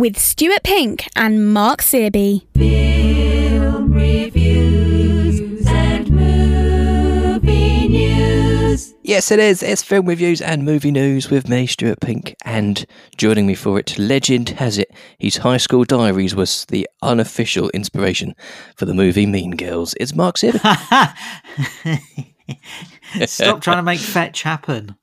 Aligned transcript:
with 0.00 0.18
Stuart 0.18 0.62
Pink 0.62 1.06
and 1.14 1.52
Mark 1.52 1.82
Searby. 1.82 2.46
Film 2.56 3.92
reviews 3.92 5.66
and 5.66 6.10
movie 6.10 7.86
news. 7.86 8.94
Yes, 9.02 9.30
it 9.30 9.38
is. 9.38 9.62
It's 9.62 9.82
film 9.82 10.06
reviews 10.06 10.40
and 10.40 10.64
movie 10.64 10.90
news 10.90 11.28
with 11.28 11.50
me, 11.50 11.66
Stuart 11.66 12.00
Pink, 12.00 12.34
and 12.46 12.86
joining 13.18 13.46
me 13.46 13.54
for 13.54 13.78
it, 13.78 13.98
legend 13.98 14.48
has 14.48 14.78
it, 14.78 14.90
his 15.18 15.36
high 15.36 15.58
school 15.58 15.84
diaries 15.84 16.34
was 16.34 16.64
the 16.70 16.88
unofficial 17.02 17.68
inspiration 17.70 18.34
for 18.76 18.86
the 18.86 18.94
movie 18.94 19.26
Mean 19.26 19.50
Girls. 19.50 19.94
It's 20.00 20.14
Mark 20.14 20.38
Searby. 20.38 20.58
Stop 23.26 23.60
trying 23.60 23.76
to 23.76 23.82
make 23.82 24.00
fetch 24.00 24.42
happen. 24.42 24.96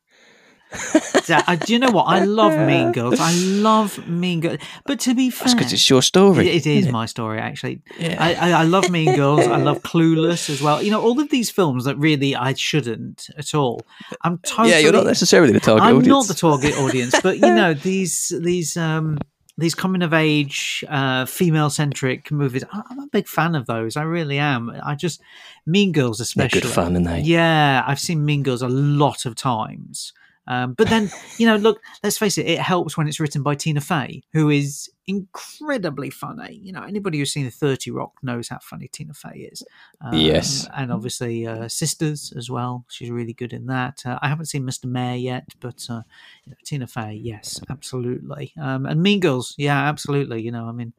I- 1.30 1.56
do 1.56 1.74
you 1.74 1.80
know 1.80 1.92
what? 1.92 2.04
I 2.04 2.24
love 2.24 2.58
Mean 2.68 2.92
Girls. 2.98 3.20
I 3.20 3.34
love 3.34 4.08
Mean 4.08 4.40
Girls. 4.42 4.60
But 4.86 5.00
to 5.02 5.14
be 5.14 5.30
fair, 5.30 5.54
because 5.54 5.74
it's 5.74 5.90
your 5.90 6.02
story. 6.02 6.48
It- 6.50 6.66
it 6.66 6.68
is 6.68 6.88
my 6.90 7.06
story, 7.06 7.40
actually. 7.40 7.82
I, 8.00 8.36
I, 8.36 8.52
I 8.52 8.64
love 8.64 8.90
Mean 8.90 9.16
Girls. 9.16 9.48
I 9.48 9.58
love 9.58 9.82
Clueless 9.84 10.50
as 10.50 10.62
well. 10.62 10.82
You 10.82 10.92
know, 10.92 11.02
all 11.02 11.20
of 11.20 11.30
these 11.30 11.50
films 11.50 11.86
that 11.86 11.98
really 11.98 12.36
I 12.36 12.54
shouldn't 12.54 13.30
at 13.38 13.54
all. 13.54 13.82
I'm 14.24 14.38
totally. 14.40 14.70
Yeah, 14.72 14.80
you're 14.80 14.94
not 14.94 15.06
necessarily 15.06 15.54
the 15.54 15.60
target 15.60 15.84
I'm 15.84 15.98
audience. 15.98 16.08
not 16.08 16.28
the 16.28 16.34
target 16.34 16.78
audience, 16.78 17.16
but 17.22 17.36
you 17.38 17.54
know 17.54 17.74
these 17.90 18.32
these 18.40 18.78
um 18.78 19.18
these 19.58 19.74
coming 19.74 20.04
of 20.04 20.14
age 20.14 20.84
uh 20.88 21.26
female 21.26 21.70
centric 21.70 22.32
movies. 22.32 22.64
I'm 22.72 23.00
a 23.00 23.08
big 23.08 23.28
fan 23.28 23.56
of 23.56 23.66
those. 23.66 23.98
I 23.98 24.04
really 24.04 24.38
am. 24.38 24.72
I 24.84 24.96
just 24.96 25.20
Mean 25.66 25.92
Girls 25.92 26.20
They're 26.20 26.24
especially. 26.24 26.62
good 26.62 26.70
fun, 26.72 26.94
aren't 26.96 27.08
they? 27.08 27.22
Yeah, 27.22 27.84
I've 27.86 28.00
seen 28.00 28.24
Mean 28.26 28.44
Girls 28.44 28.62
a 28.62 28.68
lot 28.70 29.26
of 29.26 29.36
times. 29.36 30.14
Um, 30.48 30.74
but 30.74 30.90
then, 30.90 31.12
you 31.38 31.46
know, 31.46 31.58
look, 31.58 31.82
let's 32.04 32.18
face 32.18 32.38
it, 32.38 32.48
it 32.48 32.60
helps 32.60 32.98
when 32.98 33.08
it's 33.08 33.20
written 33.20 33.44
by 33.44 33.56
Tina 33.56 33.82
Fey, 33.82 34.24
who 34.34 34.50
is 34.50 34.90
incredibly 35.08 36.10
funny. 36.10 36.60
You 36.62 36.74
know, 36.74 36.84
anybody 36.84 37.18
who's 37.18 37.32
seen 37.32 37.50
30 37.50 37.92
Rock 37.92 38.14
knows 38.22 38.50
how 38.50 38.60
funny 38.62 38.90
Tina 38.90 39.14
Fey 39.14 39.50
is. 39.52 39.64
Um, 40.02 40.14
Yes. 40.14 40.68
And 40.76 40.92
obviously, 40.92 41.48
uh, 41.48 41.68
Sisters 41.68 42.34
as 42.36 42.50
well. 42.50 42.86
She's 42.90 43.10
really 43.10 43.34
good 43.34 43.54
in 43.54 43.68
that. 43.68 44.02
Uh, 44.06 44.20
I 44.22 44.28
haven't 44.28 44.46
seen 44.46 44.64
Mr. 44.64 44.86
Mayor 44.86 45.16
yet, 45.16 45.46
but 45.60 45.86
uh, 45.90 46.02
you 46.46 46.52
know, 46.52 46.58
Tina 46.66 46.88
Fey, 46.88 47.14
yes, 47.14 47.62
absolutely. 47.70 48.54
Um, 48.60 48.86
and 48.86 49.02
Mean 49.02 49.20
Girls, 49.20 49.56
yeah, 49.58 49.88
absolutely. 49.88 50.42
You 50.42 50.52
know, 50.52 50.68
I 50.68 50.72
mean, 50.72 50.94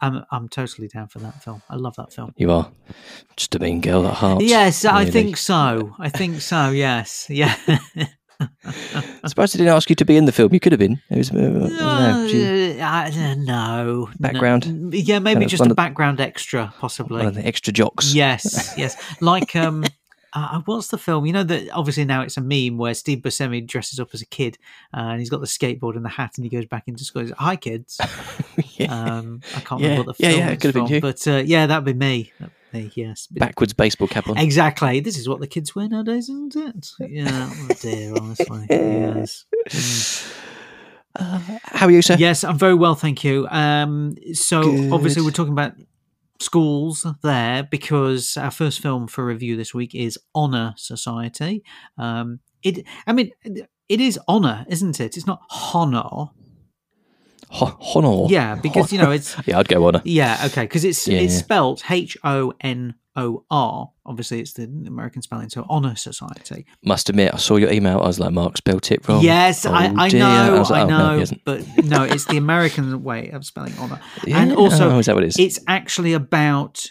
I'm, 0.00 0.24
I'm 0.30 0.48
totally 0.48 0.88
down 0.88 1.08
for 1.08 1.18
that 1.20 1.42
film. 1.42 1.62
I 1.70 1.76
love 1.76 1.96
that 1.96 2.12
film. 2.12 2.34
You 2.36 2.50
are 2.50 2.70
just 3.36 3.54
a 3.54 3.58
mean 3.58 3.80
girl 3.80 4.06
at 4.06 4.14
heart. 4.14 4.42
Yes, 4.42 4.84
I 4.84 5.06
think 5.06 5.36
so. 5.36 5.94
I 5.98 6.10
think 6.10 6.40
so. 6.40 6.70
Yes, 6.70 7.26
yeah. 7.30 7.56
I'm 8.40 8.50
surprised 9.28 9.54
they 9.54 9.58
didn't 9.58 9.74
ask 9.74 9.88
you 9.88 9.96
to 9.96 10.04
be 10.04 10.16
in 10.16 10.24
the 10.26 10.32
film. 10.32 10.52
You 10.52 10.60
could 10.60 10.72
have 10.72 10.78
been. 10.78 11.00
It 11.10 11.16
was, 11.18 11.30
uh, 11.30 11.36
I 12.82 13.10
don't 13.10 13.44
know, 13.44 14.08
Uh, 14.08 14.08
uh, 14.08 14.08
no 14.08 14.08
Background? 14.18 14.90
No. 14.90 14.96
yeah, 14.96 15.18
maybe 15.18 15.46
just 15.46 15.64
a 15.64 15.74
background 15.74 16.20
extra, 16.20 16.72
possibly. 16.78 17.18
one 17.18 17.26
of 17.26 17.34
the 17.34 17.46
extra 17.46 17.72
jocks. 17.72 18.14
Yes, 18.14 18.74
yes. 18.78 18.96
Like 19.20 19.56
um, 19.56 19.84
uh, 20.32 20.60
what's 20.66 20.88
the 20.88 20.98
film? 20.98 21.24
You 21.24 21.32
know 21.32 21.42
that 21.44 21.70
obviously 21.70 22.04
now 22.04 22.20
it's 22.22 22.36
a 22.36 22.40
meme 22.42 22.76
where 22.78 22.92
Steve 22.94 23.18
Buscemi 23.20 23.66
dresses 23.66 23.98
up 23.98 24.10
as 24.12 24.20
a 24.20 24.26
kid 24.26 24.58
uh, 24.94 25.00
and 25.00 25.20
he's 25.20 25.30
got 25.30 25.40
the 25.40 25.46
skateboard 25.46 25.96
and 25.96 26.04
the 26.04 26.10
hat 26.10 26.32
and 26.36 26.44
he 26.44 26.50
goes 26.50 26.66
back 26.66 26.84
into 26.88 27.04
school. 27.04 27.22
He's 27.22 27.30
like, 27.30 27.38
Hi, 27.40 27.56
kids. 27.56 27.98
Yeah. 28.78 28.92
Um, 28.92 29.40
I 29.54 29.60
can't 29.60 29.80
Yeah, 29.80 29.88
remember 29.88 30.08
what 30.10 30.16
the 30.18 30.22
yeah, 30.22 30.30
film 30.30 30.40
yeah, 30.40 30.48
it 30.48 30.52
is 30.52 30.58
could 30.58 30.66
have 30.68 30.74
been 30.74 30.86
from, 30.86 30.94
you. 30.94 31.00
but 31.00 31.28
uh, 31.28 31.36
yeah, 31.44 31.66
that'd 31.66 31.84
be 31.84 31.92
me. 31.94 32.32
That'd 32.38 32.54
yes. 32.72 33.26
Backwards 33.28 33.72
baseball 33.72 34.08
cap 34.08 34.28
on. 34.28 34.38
Exactly. 34.38 35.00
This 35.00 35.18
is 35.18 35.28
what 35.28 35.40
the 35.40 35.46
kids 35.46 35.74
wear 35.74 35.88
nowadays, 35.88 36.28
isn't 36.28 36.56
it? 36.56 36.90
Yeah. 37.00 37.50
Oh 37.52 37.68
dear, 37.80 38.14
honestly. 38.14 38.66
Yes. 38.70 39.44
Mm. 39.68 41.60
How 41.62 41.86
are 41.86 41.90
you, 41.90 42.02
sir? 42.02 42.16
Yes, 42.18 42.44
I'm 42.44 42.58
very 42.58 42.74
well, 42.74 42.94
thank 42.94 43.24
you. 43.24 43.48
Um, 43.48 44.16
so 44.34 44.60
obviously 44.92 45.22
we're 45.22 45.30
talking 45.30 45.52
about 45.52 45.72
schools 46.40 47.06
there 47.22 47.62
because 47.62 48.36
our 48.36 48.50
first 48.50 48.82
film 48.82 49.06
for 49.06 49.24
review 49.24 49.56
this 49.56 49.72
week 49.72 49.94
is 49.94 50.18
Honor 50.34 50.74
Society. 50.76 51.64
Um, 51.96 52.40
it, 52.62 52.86
I 53.06 53.12
mean, 53.12 53.30
it 53.44 54.00
is 54.00 54.18
honor, 54.28 54.66
isn't 54.68 55.00
it? 55.00 55.16
It's 55.16 55.26
not 55.26 55.40
honor. 55.72 56.30
Ho- 57.50 57.78
honor. 57.94 58.26
Yeah, 58.32 58.56
because 58.56 58.92
you 58.92 58.98
know 58.98 59.10
it's 59.10 59.36
Yeah, 59.46 59.58
I'd 59.58 59.68
go 59.68 59.86
honor. 59.86 60.02
yeah 60.04 60.40
okay 60.46 60.62
because 60.62 60.84
it's 60.84 61.06
Yeah, 61.06 61.18
it's 61.20 61.34
yeah. 61.34 61.40
spelled 61.40 61.82
H 61.88 62.16
O 62.24 62.52
N 62.60 62.94
O 63.14 63.44
R. 63.50 63.90
Obviously, 64.04 64.40
it's 64.40 64.52
the 64.52 64.64
American 64.64 65.22
spelling. 65.22 65.48
So 65.48 65.64
Honor 65.68 65.96
Society. 65.96 66.66
Must 66.84 67.08
admit, 67.08 67.32
I 67.34 67.38
saw 67.38 67.56
your 67.56 67.72
email. 67.72 67.98
I 68.00 68.06
was 68.06 68.20
like, 68.20 68.32
Mark 68.32 68.56
spelt 68.56 68.92
it 68.92 69.08
wrong. 69.08 69.22
Yes, 69.22 69.64
Oh, 69.66 69.72
I, 69.72 69.86
I 69.96 70.08
know, 70.08 70.58
was 70.58 70.70
like, 70.70 70.80
I 70.80 70.84
oh, 70.84 70.86
no, 70.86 70.98
know, 71.14 71.18
hasn't. 71.20 71.44
but 71.44 71.64
no, 71.84 72.04
it's 72.04 72.26
the 72.26 72.36
American 72.36 73.02
way 73.02 73.30
of 73.30 73.44
spelling 73.44 73.72
honor. 73.80 74.00
Yeah, 74.26 74.38
and 74.40 74.52
also, 74.52 74.90
oh, 74.90 74.98
is 74.98 75.06
that 75.06 75.14
what 75.16 75.24
it 75.24 75.28
is? 75.28 75.38
it's 75.38 75.58
actually 75.66 76.12
about 76.12 76.84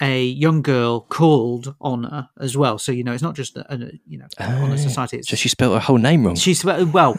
a 0.00 0.24
young 0.24 0.62
girl 0.62 1.00
called 1.00 1.74
Honor 1.80 2.28
as 2.38 2.56
well. 2.56 2.78
So 2.78 2.92
you 2.92 3.04
know, 3.04 3.12
it's 3.12 3.22
not 3.22 3.34
just 3.34 3.56
a, 3.56 3.72
a 3.72 3.78
you 4.06 4.18
know 4.18 4.26
Honor 4.38 4.74
Ah, 4.74 4.76
Society. 4.76 5.18
It's 5.18 5.28
So 5.28 5.36
she 5.36 5.48
spelled 5.48 5.74
her 5.74 5.80
whole 5.80 5.98
name 5.98 6.26
wrong. 6.26 6.34
She 6.34 6.54
She's 6.54 6.64
well 6.64 7.18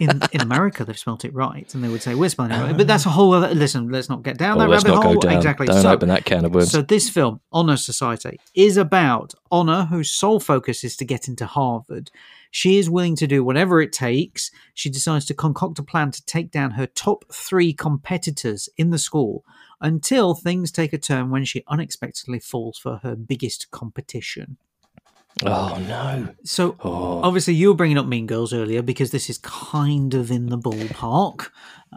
in 0.00 0.20
in 0.32 0.40
America 0.40 0.84
they've 0.84 0.98
spelled 0.98 1.24
it 1.24 1.34
right, 1.34 1.72
and 1.74 1.82
they 1.82 1.88
would 1.88 2.02
say 2.02 2.14
we're 2.14 2.28
spelling 2.28 2.52
it 2.52 2.60
right. 2.60 2.76
But 2.76 2.86
that's 2.86 3.06
a 3.06 3.10
whole 3.10 3.32
other. 3.32 3.54
Listen, 3.54 3.88
let's 3.88 4.08
not 4.08 4.22
get 4.22 4.38
down 4.38 4.56
oh, 4.56 4.60
that 4.60 4.68
let's 4.68 4.84
rabbit 4.84 4.96
not 4.96 5.04
hole. 5.04 5.14
go 5.14 5.20
down. 5.20 5.36
Exactly. 5.36 5.66
Don't 5.66 5.82
so, 5.82 5.90
open 5.90 6.08
that 6.08 6.24
can 6.24 6.44
of 6.44 6.54
worms. 6.54 6.72
so 6.72 6.82
this 6.82 7.08
film, 7.08 7.40
Honor 7.52 7.76
Society, 7.76 8.40
is 8.54 8.76
about 8.76 9.34
Honor, 9.50 9.84
whose 9.86 10.10
sole 10.10 10.40
focus 10.40 10.84
is 10.84 10.96
to 10.96 11.04
get 11.04 11.28
into 11.28 11.46
Harvard. 11.46 12.10
She 12.50 12.78
is 12.78 12.88
willing 12.88 13.16
to 13.16 13.26
do 13.26 13.44
whatever 13.44 13.82
it 13.82 13.92
takes. 13.92 14.50
She 14.72 14.88
decides 14.88 15.26
to 15.26 15.34
concoct 15.34 15.78
a 15.78 15.82
plan 15.82 16.10
to 16.12 16.24
take 16.24 16.50
down 16.50 16.72
her 16.72 16.86
top 16.86 17.24
three 17.32 17.72
competitors 17.72 18.68
in 18.76 18.90
the 18.90 18.98
school 18.98 19.44
until 19.80 20.34
things 20.34 20.70
take 20.72 20.92
a 20.92 20.98
turn 20.98 21.30
when 21.30 21.44
she 21.44 21.62
unexpectedly 21.68 22.38
falls 22.40 22.78
for 22.78 22.98
her 23.02 23.14
biggest 23.16 23.70
competition. 23.70 24.56
oh 25.44 25.76
no. 25.86 26.34
So 26.44 26.76
Oh, 26.82 27.20
obviously 27.22 27.54
you 27.54 27.68
were 27.68 27.74
bringing 27.74 27.98
up 27.98 28.06
Mean 28.06 28.26
Girls 28.26 28.52
earlier 28.54 28.80
because 28.82 29.10
this 29.10 29.28
is 29.28 29.38
kind 29.38 30.14
of 30.14 30.30
in 30.30 30.46
the 30.46 30.56
ballpark. 30.58 31.50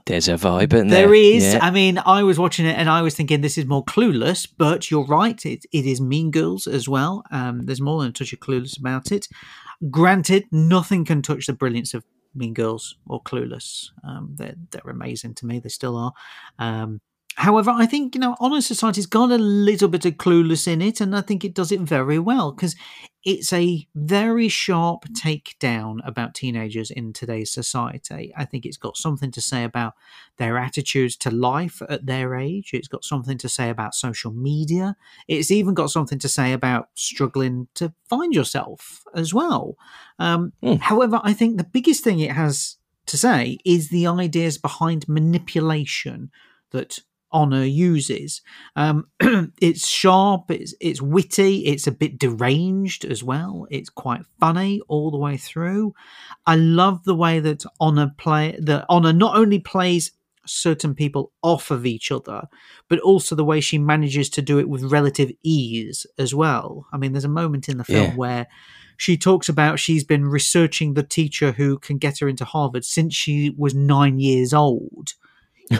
there's 0.06 0.28
a 0.28 0.34
vibe, 0.34 0.74
isn't 0.74 0.90
There 0.90 1.08
there? 1.08 1.14
is. 1.16 1.54
Yeah. 1.54 1.60
I 1.62 1.72
mean, 1.72 2.00
I 2.06 2.24
was 2.24 2.38
watching 2.38 2.66
it 2.66 2.78
and 2.78 2.90
I 2.90 3.02
was 3.02 3.16
thinking 3.16 3.40
this 3.42 3.58
is 3.58 3.66
more 3.66 3.86
clueless, 3.86 4.46
but 4.58 4.92
you're 4.92 5.06
right. 5.06 5.44
It, 5.46 5.66
it 5.72 5.86
is 5.86 6.02
Mean 6.02 6.32
Girls 6.32 6.68
as 6.68 6.90
well. 6.90 7.24
Um, 7.32 7.66
there's 7.66 7.80
more 7.82 8.02
than 8.02 8.10
a 8.10 8.14
touch 8.14 8.34
of 8.34 8.40
clueless 8.42 8.78
about 8.78 9.12
it. 9.12 9.28
Granted, 9.90 10.44
nothing 10.52 11.06
can 11.06 11.22
touch 11.22 11.46
the 11.48 11.54
brilliance 11.54 11.94
of 11.94 12.04
Mean 12.36 12.54
Girls 12.54 12.98
or 13.08 13.24
Clueless. 13.24 13.90
Um, 14.04 14.36
they're, 14.38 14.56
they're 14.72 14.92
amazing 14.92 15.36
to 15.36 15.46
me. 15.46 15.60
They 15.60 15.70
still 15.70 15.96
are. 15.96 16.12
Um, 16.60 17.00
however, 17.40 17.72
I 17.72 17.86
think, 17.86 18.16
you 18.16 18.22
know, 18.22 18.36
Honor 18.40 18.60
Society's 18.60 19.06
got 19.06 19.32
a 19.32 19.38
little 19.38 19.88
bit 19.88 20.06
of 20.06 20.16
Clueless 20.16 20.68
in 20.68 20.82
it, 20.82 21.00
and 21.00 21.16
I 21.16 21.22
think 21.22 21.46
it 21.46 21.54
does 21.54 21.72
it 21.72 21.80
very 21.80 22.20
well 22.20 22.52
because 22.52 22.76
it's 23.24 23.54
a 23.54 23.88
very 23.96 24.50
sharp 24.50 25.06
takedown 25.10 26.00
about 26.06 26.36
teenagers 26.36 26.92
in 26.92 27.14
today's 27.14 27.52
society. 27.52 28.34
I 28.36 28.44
think 28.44 28.66
it's 28.66 28.78
got 28.78 28.98
something 28.98 29.32
to 29.32 29.42
say 29.42 29.64
about 29.64 29.94
their 30.38 30.58
attitudes 30.58 31.16
to 31.18 31.32
life 31.32 31.82
at 31.88 32.06
their 32.06 32.36
age. 32.36 32.72
It's 32.74 32.88
got 32.90 33.06
something 33.06 33.38
to 33.38 33.50
say 33.50 33.70
about 33.70 33.96
social 33.96 34.32
media. 34.32 34.98
It's 35.28 35.52
even 35.52 35.74
got 35.74 35.92
something 35.92 36.20
to 36.20 36.30
say 36.30 36.52
about 36.52 36.90
struggling 36.94 37.68
to 37.76 37.94
find 38.10 38.34
yourself 38.34 39.04
as 39.16 39.34
well. 39.34 39.76
Um, 40.18 40.52
Hmm. 40.62 40.76
However, 40.76 41.22
I 41.24 41.34
think 41.34 41.58
the 41.58 41.64
biggest 41.64 42.04
thing 42.04 42.20
it 42.20 42.32
has 42.32 42.78
to 43.06 43.18
say 43.18 43.60
is 43.66 43.90
the 43.90 44.08
ideas 44.08 44.58
behind 44.58 45.08
manipulation 45.08 46.32
that 46.72 47.00
honor 47.32 47.64
uses. 47.64 48.42
Um 48.76 49.08
it's 49.62 49.88
sharp 49.88 50.52
it's 50.52 50.74
it's 50.80 51.02
witty 51.02 51.66
it's 51.66 51.88
a 51.88 51.92
bit 51.92 52.20
deranged 52.20 53.06
as 53.06 53.24
well. 53.24 53.68
It's 53.70 53.90
quite 53.90 54.22
funny 54.40 54.82
all 54.88 55.12
the 55.12 55.18
way 55.18 55.38
through. 55.38 55.94
I 56.46 56.56
love 56.56 57.04
the 57.04 57.16
way 57.16 57.40
that 57.40 57.64
honor 57.80 58.14
play 58.18 58.58
that 58.60 58.86
honor 58.90 59.14
not 59.14 59.36
only 59.38 59.60
plays 59.60 60.12
certain 60.46 60.96
people 60.96 61.32
off 61.44 61.70
of 61.70 61.86
each 61.86 62.12
other 62.12 62.48
but 62.88 63.00
also 63.02 63.36
the 63.36 63.46
way 63.46 63.60
she 63.62 63.78
manages 63.78 64.30
to 64.32 64.42
do 64.42 64.58
it 64.58 64.68
with 64.68 64.92
relative 64.92 65.32
ease 65.44 66.08
as 66.18 66.34
well. 66.34 66.88
I 66.92 66.98
mean 66.98 67.12
there's 67.12 67.25
a 67.25 67.30
moment 67.30 67.70
in 67.70 67.78
the 67.78 67.84
film 67.84 68.12
Yeah. 68.12 68.16
where 68.16 68.48
she 68.98 69.16
talks 69.16 69.48
about 69.48 69.80
she's 69.80 70.04
been 70.04 70.25
researching 70.25 70.94
the 70.94 71.04
teacher 71.04 71.52
who 71.54 71.78
can 71.78 71.98
get 72.00 72.20
her 72.20 72.28
into 72.28 72.46
harvard 72.46 72.84
since 72.84 73.14
she 73.14 73.54
was 73.58 73.74
9 73.75 74.20
years 74.20 74.54
old 74.54 75.14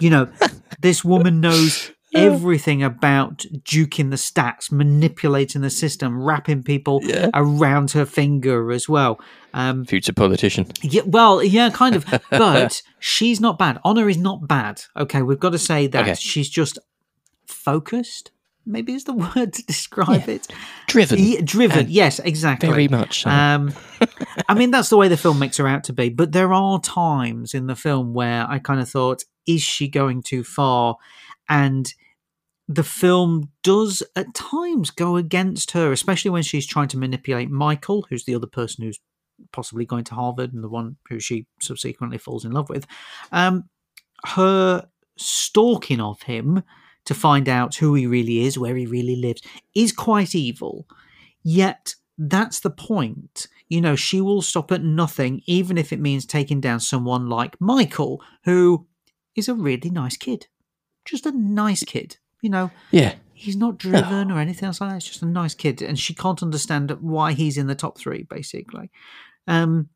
you 0.02 0.10
know, 0.10 0.28
this 0.82 1.04
woman 1.04 1.42
knows 1.42 1.92
everything 2.16 2.82
about 2.82 3.40
duking 3.64 4.10
the 4.10 4.16
stats, 4.16 4.72
manipulating 4.72 5.62
the 5.62 5.70
system, 5.70 6.20
wrapping 6.22 6.64
people 6.64 7.00
Yeah. 7.04 7.30
around 7.36 7.92
her 7.92 8.06
finger 8.06 8.72
as 8.72 8.90
well. 8.90 9.20
Um, 9.54 9.86
Future 9.86 10.14
politician. 10.14 10.66
yeah, 10.82 11.04
well, 11.06 11.44
yeah, 11.44 11.70
kind 11.70 11.96
of. 11.96 12.06
But 12.32 12.82
she's 13.00 13.40
not 13.40 13.60
bad. 13.60 13.80
Honor 13.84 14.10
is 14.10 14.18
not 14.18 14.48
bad. 14.48 14.82
Okay, 14.98 15.22
we've 15.22 15.40
got 15.40 15.52
to 15.52 15.60
say 15.60 15.86
that 15.88 16.02
Okay. 16.04 16.14
she's 16.16 16.50
just 16.50 16.80
focused. 17.46 18.32
Maybe 18.66 18.94
is 18.94 19.06
the 19.06 19.14
word 19.36 19.54
to 19.54 19.64
describe 19.66 20.28
it. 20.30 20.48
Driven. 20.88 21.18
Yeah, 21.20 21.42
driven. 21.44 21.80
And 21.80 21.90
yes, 21.90 22.20
exactly. 22.20 22.70
Very 22.70 22.88
much 22.88 23.22
so. 23.24 23.30
Um, 23.30 23.74
I 24.48 24.54
mean, 24.54 24.70
that's 24.72 24.90
the 24.90 24.98
way 24.98 25.08
the 25.08 25.18
film 25.18 25.40
makes 25.40 25.58
her 25.58 25.68
out 25.68 25.84
to 25.86 25.94
be. 25.94 26.10
But 26.10 26.32
there 26.34 26.54
are 26.54 26.80
times 26.80 27.54
in 27.54 27.68
the 27.68 27.76
film 27.76 28.14
where 28.14 28.46
I 28.48 28.60
kind 28.60 28.80
of 28.80 28.90
thought, 28.90 29.24
is 29.50 29.62
she 29.62 29.88
going 29.88 30.22
too 30.22 30.44
far? 30.44 30.98
And 31.50 31.94
the 32.68 32.84
film 32.84 33.50
does 33.64 34.04
at 34.16 34.34
times 34.36 34.92
go 34.92 35.16
against 35.16 35.72
her, 35.72 35.92
especially 35.92 36.30
when 36.30 36.44
she's 36.44 36.68
trying 36.68 36.88
to 36.90 36.98
manipulate 37.00 37.50
Michael, 37.50 38.06
who's 38.10 38.26
the 38.26 38.36
other 38.36 38.48
person 38.48 38.84
who's 38.84 39.00
possibly 39.52 39.86
going 39.86 40.04
to 40.04 40.14
Harvard 40.14 40.54
and 40.54 40.64
the 40.64 40.70
one 40.70 40.98
who 41.10 41.20
she 41.20 41.48
subsequently 41.60 42.20
falls 42.20 42.46
in 42.46 42.52
love 42.52 42.70
with. 42.70 42.86
Um, 43.32 43.70
her 44.26 44.88
stalking 45.18 46.00
of 46.00 46.22
him 46.24 46.64
to 47.06 47.14
find 47.16 47.50
out 47.50 47.76
who 47.76 47.96
he 47.96 48.06
really 48.06 48.46
is, 48.46 48.58
where 48.58 48.76
he 48.76 48.86
really 48.86 49.16
lives, 49.16 49.42
is 49.74 49.92
quite 49.92 50.36
evil. 50.36 50.86
Yet 51.42 51.96
that's 52.20 52.60
the 52.60 52.70
point. 52.70 53.48
You 53.68 53.82
know, 53.82 53.96
she 53.96 54.22
will 54.22 54.42
stop 54.42 54.72
at 54.72 54.84
nothing, 54.84 55.42
even 55.48 55.78
if 55.78 55.92
it 55.92 56.00
means 56.00 56.26
taking 56.26 56.62
down 56.62 56.82
someone 56.82 57.30
like 57.30 57.60
Michael, 57.60 58.22
who 58.44 58.86
is 59.40 59.50
a 59.50 59.56
really 59.56 59.90
nice 59.90 60.16
kid. 60.18 60.48
Just 61.06 61.26
a 61.26 61.32
nice 61.32 61.84
kid. 61.84 62.18
You 62.42 62.50
know, 62.50 62.72
Yeah. 62.92 63.16
he's 63.34 63.56
not 63.58 63.78
driven 63.78 64.32
or 64.32 64.40
anything 64.40 64.68
else 64.68 64.80
like 64.80 64.92
that. 64.92 64.98
It's 64.98 65.08
just 65.08 65.24
a 65.24 65.26
nice 65.26 65.54
kid, 65.56 65.82
and 65.82 65.98
she 65.98 66.14
can't 66.14 66.44
understand 66.44 66.92
why 67.02 67.34
he's 67.34 67.58
in 67.58 67.68
the 67.68 67.76
top 67.76 67.98
three, 67.98 68.24
basically. 68.24 68.92
Um, 69.48 69.90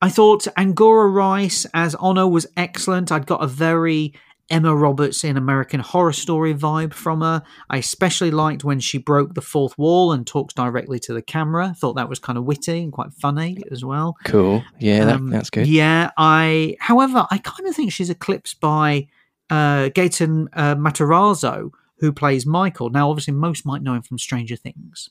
I 0.00 0.08
thought 0.08 0.46
Angourie 0.56 1.10
Rice 1.10 1.66
as 1.74 1.94
Honor 1.96 2.26
was 2.28 2.46
excellent. 2.56 3.12
I'd 3.12 3.26
got 3.26 3.42
a 3.42 3.46
very 3.46 4.14
Emma 4.50 4.74
Roberts 4.74 5.22
in 5.22 5.36
American 5.36 5.80
Horror 5.80 6.12
Story 6.12 6.54
vibe 6.54 6.92
from 6.92 7.20
her. 7.20 7.42
I 7.68 7.76
especially 7.78 8.30
liked 8.32 8.64
when 8.64 8.80
she 8.80 8.98
broke 8.98 9.34
the 9.34 9.40
fourth 9.40 9.78
wall 9.78 10.12
and 10.12 10.26
talks 10.26 10.52
directly 10.54 10.98
to 11.00 11.12
the 11.14 11.22
camera. 11.22 11.74
Thought 11.78 11.94
that 11.94 12.08
was 12.08 12.18
kind 12.18 12.36
of 12.36 12.44
witty 12.44 12.82
and 12.82 12.92
quite 12.92 13.12
funny 13.12 13.62
as 13.70 13.84
well. 13.84 14.16
Cool. 14.24 14.64
Yeah, 14.78 15.04
that, 15.04 15.14
Um, 15.16 15.30
that's 15.30 15.50
good. 15.50 15.66
Yeah, 15.68 16.10
I. 16.16 16.76
However, 16.80 17.26
I 17.30 17.38
kind 17.38 17.68
of 17.68 17.76
think 17.76 17.92
she's 17.92 18.10
eclipsed 18.10 18.60
by 18.60 19.06
uh, 19.48 19.88
Gaten 19.90 20.48
uh, 20.52 20.74
Matarazzo, 20.74 21.70
who 21.98 22.12
plays 22.12 22.44
Michael. 22.46 22.90
Now, 22.90 23.08
obviously, 23.10 23.34
most 23.34 23.64
might 23.64 23.82
know 23.82 23.94
him 23.94 24.02
from 24.02 24.18
Stranger 24.18 24.56
Things. 24.56 25.10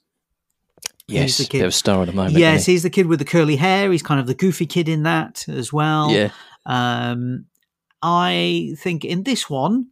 yes, 1.08 1.38
he's 1.38 1.48
the 1.48 1.52
kid. 1.60 1.72
star 1.74 2.02
at 2.02 2.08
the 2.08 2.14
moment. 2.14 2.36
yes, 2.36 2.62
isn't 2.62 2.72
he's 2.74 2.84
the 2.84 2.90
kid 2.90 3.06
with 3.08 3.20
the 3.20 3.26
curly 3.26 3.56
hair. 3.56 3.92
He's 3.92 4.04
kind 4.04 4.20
of 4.20 4.28
the 4.28 4.34
goofy 4.36 4.66
kid 4.66 4.90
in 4.90 5.04
that 5.04 5.46
as 5.48 5.72
well. 5.72 6.12
yeah. 6.12 6.32
Um, 6.66 7.46
I 8.02 8.76
think 8.78 9.04
in 9.04 9.24
this 9.24 9.50
one, 9.50 9.88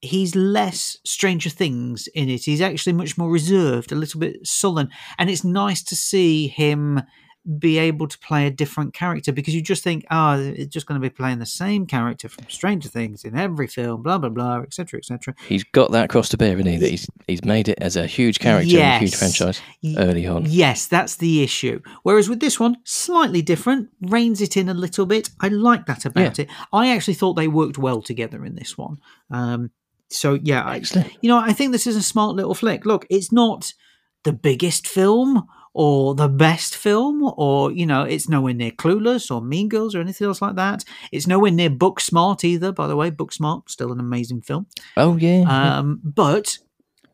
he's 0.00 0.34
less 0.34 0.98
Stranger 1.04 1.50
Things 1.50 2.08
in 2.14 2.28
it. 2.28 2.44
He's 2.44 2.60
actually 2.60 2.92
much 2.92 3.16
more 3.18 3.30
reserved, 3.30 3.92
a 3.92 3.96
little 3.96 4.20
bit 4.20 4.46
sullen, 4.46 4.90
and 5.18 5.30
it's 5.30 5.44
nice 5.44 5.82
to 5.84 5.96
see 5.96 6.48
him 6.48 7.02
be 7.58 7.78
able 7.78 8.08
to 8.08 8.18
play 8.18 8.46
a 8.46 8.50
different 8.50 8.94
character 8.94 9.30
because 9.30 9.54
you 9.54 9.60
just 9.60 9.82
think, 9.82 10.04
oh, 10.10 10.38
it's 10.38 10.72
just 10.72 10.86
going 10.86 11.00
to 11.00 11.06
be 11.06 11.10
playing 11.10 11.38
the 11.38 11.46
same 11.46 11.86
character 11.86 12.28
from 12.28 12.48
Stranger 12.48 12.88
Things 12.88 13.24
in 13.24 13.36
every 13.36 13.66
film, 13.66 14.02
blah 14.02 14.18
blah 14.18 14.30
blah, 14.30 14.60
etc. 14.60 14.98
etc. 14.98 15.34
He's 15.46 15.64
got 15.64 15.92
that 15.92 16.08
cross 16.08 16.30
to 16.30 16.38
bear, 16.38 16.56
hasn't 16.56 16.68
he? 16.68 16.76
That 16.78 16.90
he's 16.90 17.08
he's 17.28 17.44
made 17.44 17.68
it 17.68 17.78
as 17.80 17.96
a 17.96 18.06
huge 18.06 18.38
character 18.38 18.76
in 18.76 18.82
a 18.82 18.98
huge 18.98 19.14
franchise 19.14 19.60
early 19.98 20.26
on. 20.26 20.46
Yes, 20.46 20.86
that's 20.86 21.16
the 21.16 21.42
issue. 21.42 21.80
Whereas 22.02 22.28
with 22.28 22.40
this 22.40 22.58
one, 22.58 22.78
slightly 22.84 23.42
different, 23.42 23.90
reins 24.00 24.40
it 24.40 24.56
in 24.56 24.68
a 24.68 24.74
little 24.74 25.04
bit. 25.04 25.30
I 25.40 25.48
like 25.48 25.86
that 25.86 26.06
about 26.06 26.38
it. 26.38 26.48
I 26.72 26.94
actually 26.94 27.14
thought 27.14 27.34
they 27.34 27.48
worked 27.48 27.78
well 27.78 28.00
together 28.00 28.44
in 28.44 28.54
this 28.54 28.78
one. 28.78 28.98
Um, 29.30 29.70
so 30.08 30.38
yeah, 30.42 30.62
I, 30.62 30.82
you 31.20 31.28
know, 31.28 31.38
I 31.38 31.52
think 31.52 31.72
this 31.72 31.86
is 31.86 31.96
a 31.96 32.02
smart 32.02 32.36
little 32.36 32.54
flick. 32.54 32.86
Look, 32.86 33.06
it's 33.10 33.32
not 33.32 33.72
the 34.22 34.32
biggest 34.32 34.86
film 34.86 35.46
or 35.74 36.14
the 36.14 36.28
best 36.28 36.76
film, 36.76 37.22
or 37.36 37.72
you 37.72 37.84
know, 37.84 38.04
it's 38.04 38.28
nowhere 38.28 38.54
near 38.54 38.70
Clueless 38.70 39.30
or 39.30 39.42
Mean 39.42 39.68
Girls 39.68 39.94
or 39.94 40.00
anything 40.00 40.26
else 40.26 40.40
like 40.40 40.56
that. 40.56 40.84
It's 41.12 41.26
nowhere 41.26 41.50
near 41.50 41.70
Book 41.70 42.00
Smart 42.00 42.44
either. 42.44 42.72
By 42.72 42.86
the 42.86 42.96
way, 42.96 43.10
Book 43.10 43.32
Smart 43.32 43.70
still 43.70 43.92
an 43.92 44.00
amazing 44.00 44.42
film. 44.42 44.66
Oh 44.96 45.16
yeah. 45.16 45.44
Um, 45.46 46.00
but 46.02 46.58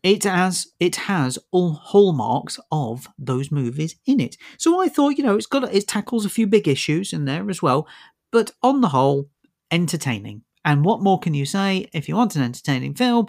it 0.02 0.24
has 0.24 0.68
it 0.78 0.96
has 0.96 1.38
all 1.50 1.72
hallmarks 1.72 2.60
of 2.70 3.08
those 3.18 3.50
movies 3.50 3.96
in 4.06 4.20
it. 4.20 4.36
So 4.58 4.80
I 4.80 4.88
thought, 4.88 5.16
you 5.16 5.24
know, 5.24 5.36
it's 5.36 5.46
got 5.46 5.74
it 5.74 5.88
tackles 5.88 6.24
a 6.24 6.30
few 6.30 6.46
big 6.46 6.68
issues 6.68 7.12
in 7.12 7.24
there 7.24 7.48
as 7.50 7.62
well, 7.62 7.88
but 8.30 8.52
on 8.62 8.82
the 8.82 8.88
whole, 8.88 9.28
entertaining. 9.70 10.42
And 10.64 10.84
what 10.84 11.00
more 11.00 11.18
can 11.18 11.32
you 11.32 11.46
say 11.46 11.88
if 11.94 12.08
you 12.08 12.16
want 12.16 12.36
an 12.36 12.42
entertaining 12.42 12.94
film? 12.94 13.26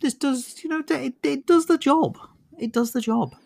This 0.00 0.14
does, 0.14 0.62
you 0.64 0.68
know, 0.68 0.82
it, 0.90 1.14
it 1.22 1.46
does 1.46 1.66
the 1.66 1.78
job. 1.78 2.18
It 2.58 2.72
does 2.72 2.92
the 2.92 3.00
job. 3.00 3.36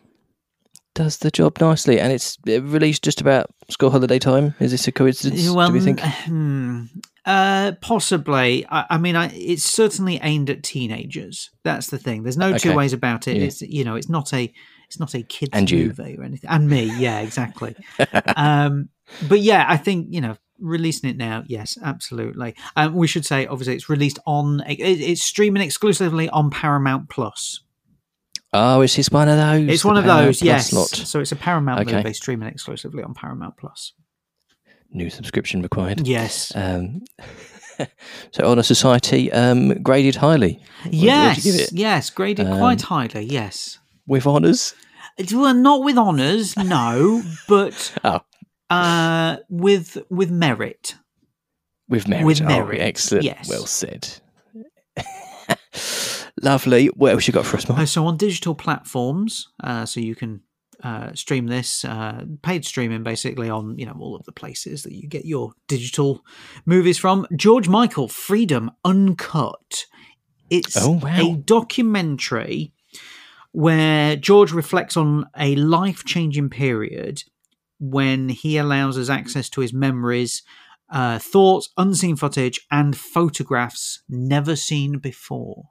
Does 0.96 1.18
the 1.18 1.30
job 1.30 1.60
nicely, 1.60 2.00
and 2.00 2.10
it's 2.10 2.38
released 2.46 3.04
just 3.04 3.20
about 3.20 3.50
school 3.68 3.90
holiday 3.90 4.18
time. 4.18 4.54
Is 4.60 4.70
this 4.70 4.88
a 4.88 4.92
coincidence? 4.92 5.46
Well, 5.50 5.68
do 5.68 5.74
we 5.74 5.80
think? 5.80 6.00
hmm, 6.24 6.84
uh, 7.26 7.72
possibly. 7.82 8.64
I, 8.70 8.86
I 8.90 8.96
mean, 8.98 9.14
I, 9.14 9.26
it's 9.34 9.62
certainly 9.62 10.18
aimed 10.22 10.48
at 10.48 10.62
teenagers. 10.62 11.50
That's 11.64 11.88
the 11.88 11.98
thing. 11.98 12.22
There's 12.22 12.38
no 12.38 12.56
two 12.56 12.74
ways 12.74 12.94
about 12.94 13.28
it. 13.28 13.36
Yeah. 13.36 13.42
It's 13.42 13.60
you 13.60 13.84
know, 13.84 13.94
it's 13.94 14.08
not 14.08 14.32
a 14.32 14.50
it's 14.86 14.98
not 14.98 15.14
a 15.14 15.22
kids 15.22 15.50
And 15.52 15.70
you. 15.70 15.88
movie 15.88 16.16
or 16.16 16.22
anything. 16.22 16.48
And 16.48 16.66
me, 16.66 16.84
yeah, 16.96 17.20
exactly. 17.20 17.76
um, 18.36 18.88
but 19.28 19.40
yeah, 19.40 19.66
I 19.68 19.76
think 19.76 20.06
you 20.10 20.22
know, 20.22 20.38
releasing 20.58 21.10
it 21.10 21.18
now, 21.18 21.44
yes, 21.46 21.76
absolutely. 21.82 22.54
Um, 22.74 22.94
we 22.94 23.06
should 23.06 23.26
say, 23.26 23.46
obviously, 23.46 23.74
it's 23.74 23.90
released 23.90 24.18
on 24.26 24.60
it, 24.66 24.80
it's 24.80 25.22
streaming 25.22 25.62
exclusively 25.62 26.30
on 26.30 26.48
Paramount 26.48 27.10
Plus. 27.10 27.60
Oh, 28.52 28.80
is 28.82 28.94
this 28.96 29.10
one 29.10 29.28
of 29.28 29.36
those? 29.36 29.68
It's 29.68 29.84
one 29.84 29.96
of 29.96 30.04
Paramount 30.04 30.26
those, 30.26 30.42
yes. 30.42 30.72
Lot. 30.72 30.88
So 30.88 31.20
it's 31.20 31.32
a 31.32 31.36
Paramount 31.36 31.80
Okay. 31.82 31.96
movie 31.96 32.12
streaming 32.14 32.48
exclusively 32.48 33.02
on 33.02 33.12
Paramount 33.14 33.56
Plus. 33.56 33.92
New 34.90 35.10
subscription 35.10 35.62
required. 35.62 36.06
Yes. 36.06 36.52
Um, 36.54 37.02
so, 38.30 38.44
Honor 38.44 38.62
Society 38.62 39.30
um, 39.32 39.82
graded 39.82 40.16
highly. 40.16 40.54
What- 40.84 40.94
what'd 40.94 40.94
you 40.94 41.52
Yes, 41.52 41.72
yes, 41.72 42.10
graded 42.10 42.46
Um, 42.46 42.58
quite 42.58 42.82
highly. 42.82 43.24
Yes, 43.24 43.78
with 44.06 44.26
honours. 44.26 44.74
Well, 45.32 45.54
not 45.54 45.82
with 45.82 45.98
honours, 45.98 46.56
no, 46.56 47.22
but 47.48 47.94
Oh. 48.04 48.20
uh, 48.70 49.38
with 49.50 49.98
with 50.08 50.30
merit. 50.30 50.94
With 51.88 52.06
merit. 52.08 52.24
With 52.26 52.42
Oh, 52.42 52.46
merit, 52.46 52.80
excellent. 52.80 53.24
yes. 53.24 53.48
Well 53.48 53.66
said. 53.66 54.08
Lovely. 56.42 56.86
What 56.88 57.12
else 57.12 57.26
you 57.26 57.32
got 57.32 57.46
for 57.46 57.56
us, 57.56 57.68
Mark? 57.68 57.80
Uh, 57.80 57.86
so 57.86 58.06
on 58.06 58.16
digital 58.16 58.54
platforms, 58.54 59.48
uh, 59.64 59.86
so 59.86 60.00
you 60.00 60.14
can 60.14 60.42
uh, 60.82 61.12
stream 61.14 61.46
this 61.46 61.84
uh, 61.84 62.24
paid 62.42 62.64
streaming 62.66 63.02
basically 63.02 63.48
on 63.48 63.78
you 63.78 63.86
know 63.86 63.96
all 63.98 64.14
of 64.14 64.24
the 64.24 64.32
places 64.32 64.82
that 64.82 64.92
you 64.92 65.08
get 65.08 65.24
your 65.24 65.52
digital 65.68 66.22
movies 66.66 66.98
from. 66.98 67.26
George 67.34 67.68
Michael, 67.68 68.08
Freedom 68.08 68.70
Uncut. 68.84 69.86
It's 70.50 70.76
Oh, 70.76 71.00
wow. 71.02 71.18
a 71.18 71.36
documentary 71.36 72.72
where 73.52 74.14
George 74.16 74.52
reflects 74.52 74.96
on 74.96 75.24
a 75.38 75.56
life 75.56 76.04
changing 76.04 76.50
period 76.50 77.22
when 77.80 78.28
he 78.28 78.58
allows 78.58 78.98
us 78.98 79.08
access 79.08 79.48
to 79.50 79.60
his 79.62 79.72
memories, 79.72 80.42
uh, 80.90 81.18
thoughts, 81.18 81.70
unseen 81.78 82.16
footage, 82.16 82.60
and 82.70 82.96
photographs 82.96 84.02
never 84.08 84.54
seen 84.54 84.98
before. 84.98 85.70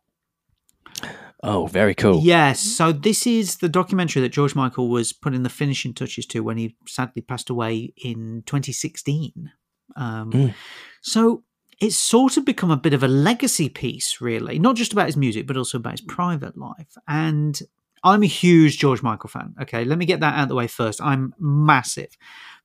Oh, 1.47 1.67
very 1.67 1.93
cool. 1.93 2.21
Yes. 2.23 2.59
So 2.59 2.91
this 2.91 3.27
is 3.27 3.57
the 3.57 3.69
documentary 3.69 4.21
that 4.23 4.29
George 4.33 4.55
Michael 4.55 4.89
was 4.89 5.13
putting 5.13 5.43
the 5.43 5.49
finishing 5.49 5.93
touches 5.93 6.25
to 6.27 6.39
when 6.41 6.57
he 6.57 6.75
sadly 6.87 7.21
passed 7.21 7.49
away 7.49 7.93
in 7.97 8.43
2016. 8.45 9.51
Um, 9.95 10.31
Mm. 10.31 10.53
So 11.01 11.43
it's 11.79 11.95
sort 11.95 12.37
of 12.37 12.45
become 12.45 12.71
a 12.71 12.77
bit 12.77 12.93
of 12.93 13.03
a 13.03 13.07
legacy 13.07 13.69
piece, 13.69 14.19
really, 14.21 14.57
not 14.57 14.75
just 14.75 14.91
about 14.91 15.05
his 15.05 15.17
music, 15.17 15.45
but 15.45 15.55
also 15.57 15.77
about 15.77 15.91
his 15.93 16.01
private 16.01 16.57
life. 16.57 16.95
And 17.07 17.59
I'm 18.03 18.23
a 18.23 18.27
huge 18.27 18.79
George 18.79 19.03
Michael 19.03 19.29
fan. 19.29 19.53
Okay, 19.61 19.85
let 19.85 19.97
me 19.99 20.05
get 20.05 20.19
that 20.21 20.35
out 20.35 20.43
of 20.43 20.49
the 20.49 20.55
way 20.55 20.67
first. 20.67 20.99
I'm 21.01 21.33
massive. 21.39 22.09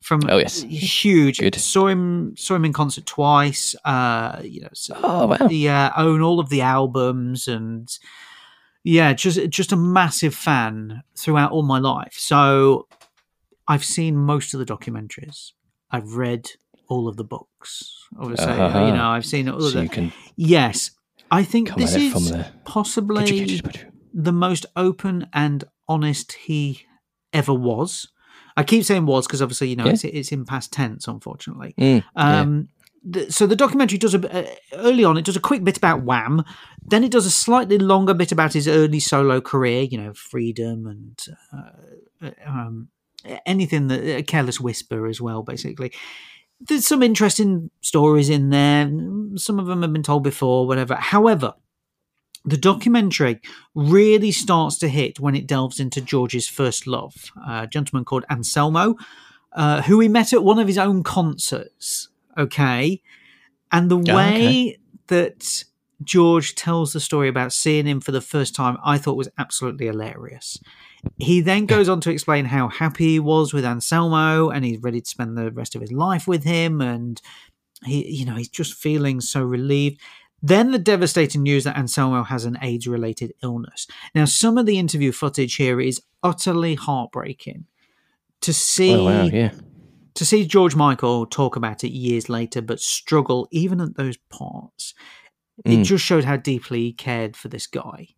From 0.01 0.23
Oh, 0.31 0.39
yes. 0.39 0.63
huge. 0.63 1.39
Good. 1.41 1.55
Saw 1.57 1.89
him 1.89 2.35
saw 2.37 2.55
him 2.55 2.65
in 2.65 2.73
concert 2.73 3.05
twice. 3.05 3.77
Uh, 3.85 4.41
you 4.43 4.63
know, 4.63 4.69
so 4.73 4.95
Oh, 5.03 5.27
wow. 5.27 5.49
yeah, 5.51 5.93
own 5.97 6.23
all 6.23 6.41
of 6.41 6.49
the 6.49 6.63
albums 6.63 7.47
and 7.49 7.87
yeah, 8.85 9.13
just 9.13 9.49
just 9.51 9.73
a 9.73 9.77
massive 9.77 10.35
fan 10.35 11.03
throughout 11.17 11.53
all 11.53 11.63
my 11.63 11.79
life. 11.79 12.15
So 12.17 12.87
I've 13.69 13.85
seen 13.85 14.17
most 14.17 14.55
of 14.55 14.61
the 14.61 14.67
documentaries. 14.67 15.53
I've 15.91 16.15
read 16.15 16.49
all 16.89 17.09
of 17.09 17.17
the 17.17 17.25
books. 17.25 18.07
Obviously, 18.19 18.47
Uh-huh. 18.53 18.87
you 18.87 18.93
know, 18.93 19.09
I've 19.11 19.27
seen 19.27 19.49
all 19.49 19.57
of 19.57 19.63
So 19.63 19.71
the 19.79 19.83
you 19.85 19.89
can 19.89 20.13
Yes, 20.37 20.91
I 21.31 21.45
think 21.45 21.75
this 21.77 21.95
is 21.95 22.33
possibly 22.65 23.61
the 24.13 24.33
most 24.33 24.67
open 24.77 25.29
and 25.33 25.65
honest 25.89 26.33
he 26.33 26.87
ever 27.33 27.55
was. 27.55 28.09
I 28.57 28.65
keep 28.65 28.85
saying 28.85 29.07
was 29.07 29.27
because 29.27 29.41
obviously 29.43 29.69
you 29.69 29.77
know 29.77 29.85
Yeah. 29.87 29.93
it's, 29.93 30.05
it's 30.05 30.33
in 30.33 30.45
past 30.45 30.73
tense, 30.73 31.07
unfortunately. 31.07 31.75
Mm, 31.79 32.03
yeah. 32.17 32.41
The, 33.03 33.33
so 33.33 33.47
the 33.47 33.57
documentary 33.57 33.99
does 33.99 34.15
a 34.15 34.49
uh, 34.49 34.55
early 34.75 35.05
on. 35.05 35.17
It 35.17 35.25
does 35.25 35.37
a 35.37 35.41
quick 35.41 35.65
bit 35.65 35.79
about 35.79 36.03
Wham, 36.03 36.45
then 36.83 37.03
it 37.03 37.11
does 37.11 37.27
a 37.27 37.31
slightly 37.31 37.79
longer 37.79 38.13
bit 38.15 38.33
about 38.33 38.53
his 38.53 38.69
early 38.69 39.01
solo 39.01 39.41
career. 39.41 39.83
You 39.83 39.99
know, 39.99 40.13
freedom 40.13 40.87
and 40.87 41.19
uh, 41.53 42.31
um, 42.47 42.89
anything 43.47 43.89
that 43.89 44.19
a 44.19 44.23
careless 44.23 44.61
whisper 44.61 45.07
as 45.07 45.21
well, 45.21 45.43
basically. 45.43 45.93
there's 46.61 46.87
some 46.87 47.03
interesting 47.03 47.71
stories 47.81 48.29
in 48.29 48.51
there. 48.51 48.91
Some 49.37 49.59
of 49.59 49.67
them 49.67 49.83
have 49.83 49.93
been 49.93 50.03
told 50.03 50.23
before, 50.23 50.67
whatever. 50.67 50.95
However, 50.97 51.55
the 52.45 52.57
documentary 52.57 53.41
really 53.75 54.33
starts 54.33 54.79
to 54.79 54.89
hit 54.89 55.21
when 55.21 55.35
it 55.35 55.47
delves 55.47 55.81
into 55.81 56.01
George's 56.01 56.49
first 56.49 56.87
love, 56.87 57.33
a 57.47 57.67
gentleman 57.67 58.05
called 58.05 58.25
Anselmo, 58.31 58.97
uh, 59.53 59.83
who 59.83 60.01
he 60.01 60.09
met 60.09 60.33
at 60.33 60.45
one 60.45 60.59
of 60.59 60.67
his 60.67 60.79
own 60.79 61.03
concerts. 61.03 62.09
Okay. 62.39 63.03
And 63.73 63.91
the 63.91 63.97
Oh, 63.99 64.15
way 64.15 64.79
that 65.09 65.65
George 66.03 66.55
tells 66.55 66.93
the 66.93 67.01
story 67.01 67.29
about 67.29 67.53
seeing 67.53 67.87
him 67.87 68.01
for 68.01 68.13
the 68.13 68.21
first 68.21 68.55
time, 68.55 68.79
I 68.85 68.99
thought 68.99 69.17
was 69.17 69.29
absolutely 69.39 69.87
hilarious. 69.87 70.59
He 71.19 71.41
then 71.41 71.67
goes 71.67 71.89
on 71.89 72.01
to 72.03 72.11
explain 72.11 72.47
how 72.47 72.69
happy 72.69 73.09
he 73.13 73.21
was 73.21 73.53
with 73.53 73.65
Anselmo 73.65 74.51
and 74.51 74.65
he's 74.65 74.81
ready 74.81 75.01
to 75.01 75.09
spend 75.09 75.37
the 75.37 75.51
rest 75.51 75.75
of 75.75 75.81
his 75.81 75.93
life 75.93 76.27
with 76.27 76.45
him. 76.45 76.81
And 76.81 77.21
he, 77.85 78.07
you 78.09 78.25
know, 78.25 78.35
he's 78.35 78.49
just 78.49 78.75
feeling 78.75 79.21
so 79.21 79.43
relieved. 79.43 80.01
Then 80.43 80.71
the 80.71 80.79
devastating 80.79 81.43
news 81.43 81.65
that 81.65 81.77
Anselmo 81.77 82.23
has 82.23 82.45
an 82.47 82.59
AIDS 82.63 82.87
related 82.89 83.35
illness. 83.43 83.87
Now, 84.15 84.25
some 84.25 84.57
of 84.57 84.67
the 84.67 84.79
interview 84.79 85.13
footage 85.13 85.57
here 85.57 85.81
is 85.81 86.01
utterly 86.23 86.75
heartbreaking. 86.77 87.67
To 88.43 88.55
see 88.55 88.95
Oh 88.95 89.05
wow, 89.05 89.25
yeah. 89.25 89.51
To 90.21 90.25
see 90.27 90.45
George 90.47 90.77
Michael 90.77 91.25
talk 91.25 91.57
about 91.57 91.83
it 91.83 91.93
years 91.93 92.29
later, 92.29 92.61
but 92.61 92.79
struggle 92.79 93.49
even 93.51 93.81
at 93.81 93.97
those 93.97 94.19
parts, 94.29 94.93
it 95.65 95.79
Mm. 95.79 95.85
just 95.85 96.05
showed 96.05 96.25
how 96.25 96.37
deeply 96.37 96.81
he 96.83 96.93
cared 96.93 97.37
for 97.39 97.49
this 97.49 97.67
guy. 97.67 98.09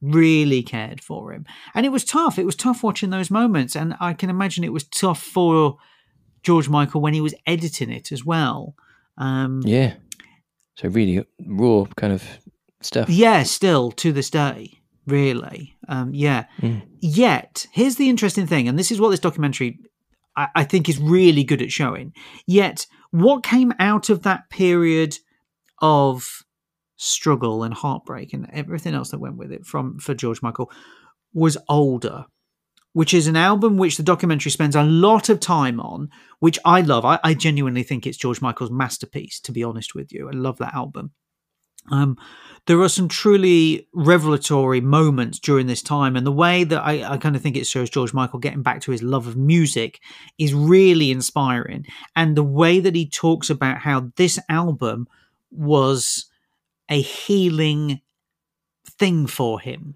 Really 0.00 0.62
cared 0.62 1.02
for 1.02 1.34
him. 1.34 1.44
And 1.74 1.84
it 1.84 1.90
was 1.90 2.02
tough. 2.06 2.38
It 2.38 2.46
was 2.46 2.56
tough 2.56 2.82
watching 2.82 3.10
those 3.10 3.30
moments. 3.30 3.76
And 3.76 3.94
I 4.00 4.14
can 4.14 4.30
imagine 4.30 4.64
it 4.64 4.72
was 4.72 4.84
tough 4.84 5.22
for 5.22 5.76
George 6.42 6.70
Michael 6.70 7.02
when 7.02 7.12
he 7.12 7.20
was 7.20 7.34
editing 7.46 7.90
it 7.90 8.10
as 8.10 8.24
well. 8.24 8.74
Um, 9.18 9.60
Yeah. 9.66 9.96
So 10.76 10.88
really 10.88 11.26
raw 11.46 11.84
kind 11.94 12.14
of 12.14 12.24
stuff. 12.80 13.10
yeah, 13.10 13.42
still 13.42 13.90
to 13.92 14.12
this 14.14 14.30
day, 14.30 14.80
really. 15.06 15.76
Um, 15.88 16.14
yeah. 16.14 16.46
Mm. 16.62 16.80
Yet, 17.00 17.66
here's 17.72 17.96
the 17.96 18.08
interesting 18.08 18.46
thing, 18.46 18.66
and 18.66 18.78
this 18.78 18.90
is 18.90 18.98
what 18.98 19.10
this 19.10 19.20
documentary 19.20 19.78
I, 20.54 20.64
think 20.64 20.88
is 20.88 20.98
really 20.98 21.44
good 21.44 21.62
at 21.62 21.72
showing. 21.72 22.12
Yet, 22.46 22.86
what 23.10 23.42
came 23.42 23.72
out 23.78 24.10
of 24.10 24.22
that 24.22 24.50
period 24.50 25.18
of 25.80 26.44
struggle 26.96 27.62
and 27.62 27.72
heartbreak 27.72 28.32
and 28.32 28.48
everything 28.52 28.94
else 28.94 29.10
that 29.10 29.20
went 29.20 29.38
with 29.38 29.50
it 29.50 29.64
from 29.64 29.98
for 29.98 30.14
George 30.14 30.42
Michael 30.42 30.70
was 31.32 31.56
older. 31.68 32.26
Which 32.92 33.14
is 33.14 33.28
an 33.28 33.36
album 33.36 33.76
which 33.76 33.96
the 33.96 34.02
documentary 34.02 34.50
spends 34.50 34.74
a 34.74 34.82
lot 34.82 35.28
of 35.28 35.38
time 35.38 35.78
on, 35.78 36.10
which 36.40 36.58
I 36.64 36.80
love. 36.80 37.04
I, 37.04 37.20
I 37.22 37.34
genuinely 37.34 37.84
think 37.84 38.04
it's 38.04 38.18
George 38.18 38.42
Michael's 38.42 38.72
masterpiece, 38.72 39.38
to 39.42 39.52
be 39.52 39.62
honest 39.62 39.94
with 39.94 40.12
you. 40.12 40.28
I 40.28 40.32
love 40.32 40.58
that 40.58 40.74
album. 40.74 41.12
Um, 41.90 42.16
there 42.66 42.80
are 42.80 42.88
some 42.88 43.08
truly 43.08 43.88
revelatory 43.94 44.80
moments 44.80 45.38
during 45.38 45.66
this 45.66 45.82
time, 45.82 46.14
and 46.14 46.26
the 46.26 46.30
way 46.32 46.62
that 46.64 46.80
I, 46.84 47.12
I 47.14 47.16
kind 47.16 47.34
of 47.34 47.42
think 47.42 47.56
it 47.56 47.66
shows 47.66 47.90
George 47.90 48.12
Michael 48.12 48.38
getting 48.38 48.62
back 48.62 48.80
to 48.82 48.92
his 48.92 49.02
love 49.02 49.26
of 49.26 49.36
music 49.36 50.00
is 50.38 50.52
really 50.54 51.10
inspiring. 51.10 51.86
And 52.14 52.36
the 52.36 52.44
way 52.44 52.78
that 52.80 52.94
he 52.94 53.08
talks 53.08 53.50
about 53.50 53.78
how 53.78 54.12
this 54.16 54.38
album 54.48 55.08
was 55.50 56.26
a 56.88 57.00
healing 57.00 58.00
thing 58.98 59.26
for 59.26 59.58
him 59.60 59.94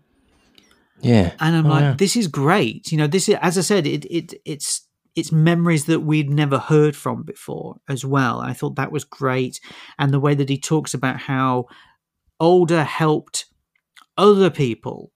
Yeah. 1.00 1.32
and 1.40 1.56
I'm 1.56 1.66
Oh, 1.66 1.70
like, 1.70 1.80
yeah. 1.82 1.94
this 1.98 2.16
is 2.16 2.26
great. 2.28 2.90
You 2.90 2.98
know, 2.98 3.06
this 3.06 3.28
is 3.28 3.36
as 3.42 3.58
I 3.58 3.60
said, 3.60 3.86
it 3.86 4.04
it 4.06 4.34
it's 4.44 4.83
it's 5.16 5.32
memories 5.32 5.86
that 5.86 6.00
we'd 6.00 6.30
never 6.30 6.58
heard 6.58 6.96
from 6.96 7.22
before 7.22 7.76
as 7.88 8.04
well. 8.04 8.40
I 8.40 8.52
thought 8.52 8.76
that 8.76 8.92
was 8.92 9.04
great, 9.04 9.60
and 9.98 10.12
the 10.12 10.20
way 10.20 10.34
that 10.34 10.48
he 10.48 10.58
talks 10.58 10.94
about 10.94 11.18
how 11.20 11.66
older 12.40 12.84
helped 12.84 13.46
other 14.16 14.50
people, 14.50 15.12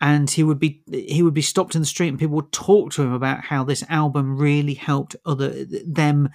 and 0.00 0.28
he 0.28 0.42
would 0.42 0.58
be 0.58 0.82
he 0.90 1.22
would 1.22 1.34
be 1.34 1.42
stopped 1.42 1.74
in 1.74 1.80
the 1.80 1.86
street, 1.86 2.08
and 2.08 2.18
people 2.18 2.36
would 2.36 2.52
talk 2.52 2.92
to 2.92 3.02
him 3.02 3.12
about 3.12 3.44
how 3.44 3.64
this 3.64 3.84
album 3.88 4.36
really 4.36 4.74
helped 4.74 5.16
other 5.24 5.64
them 5.86 6.28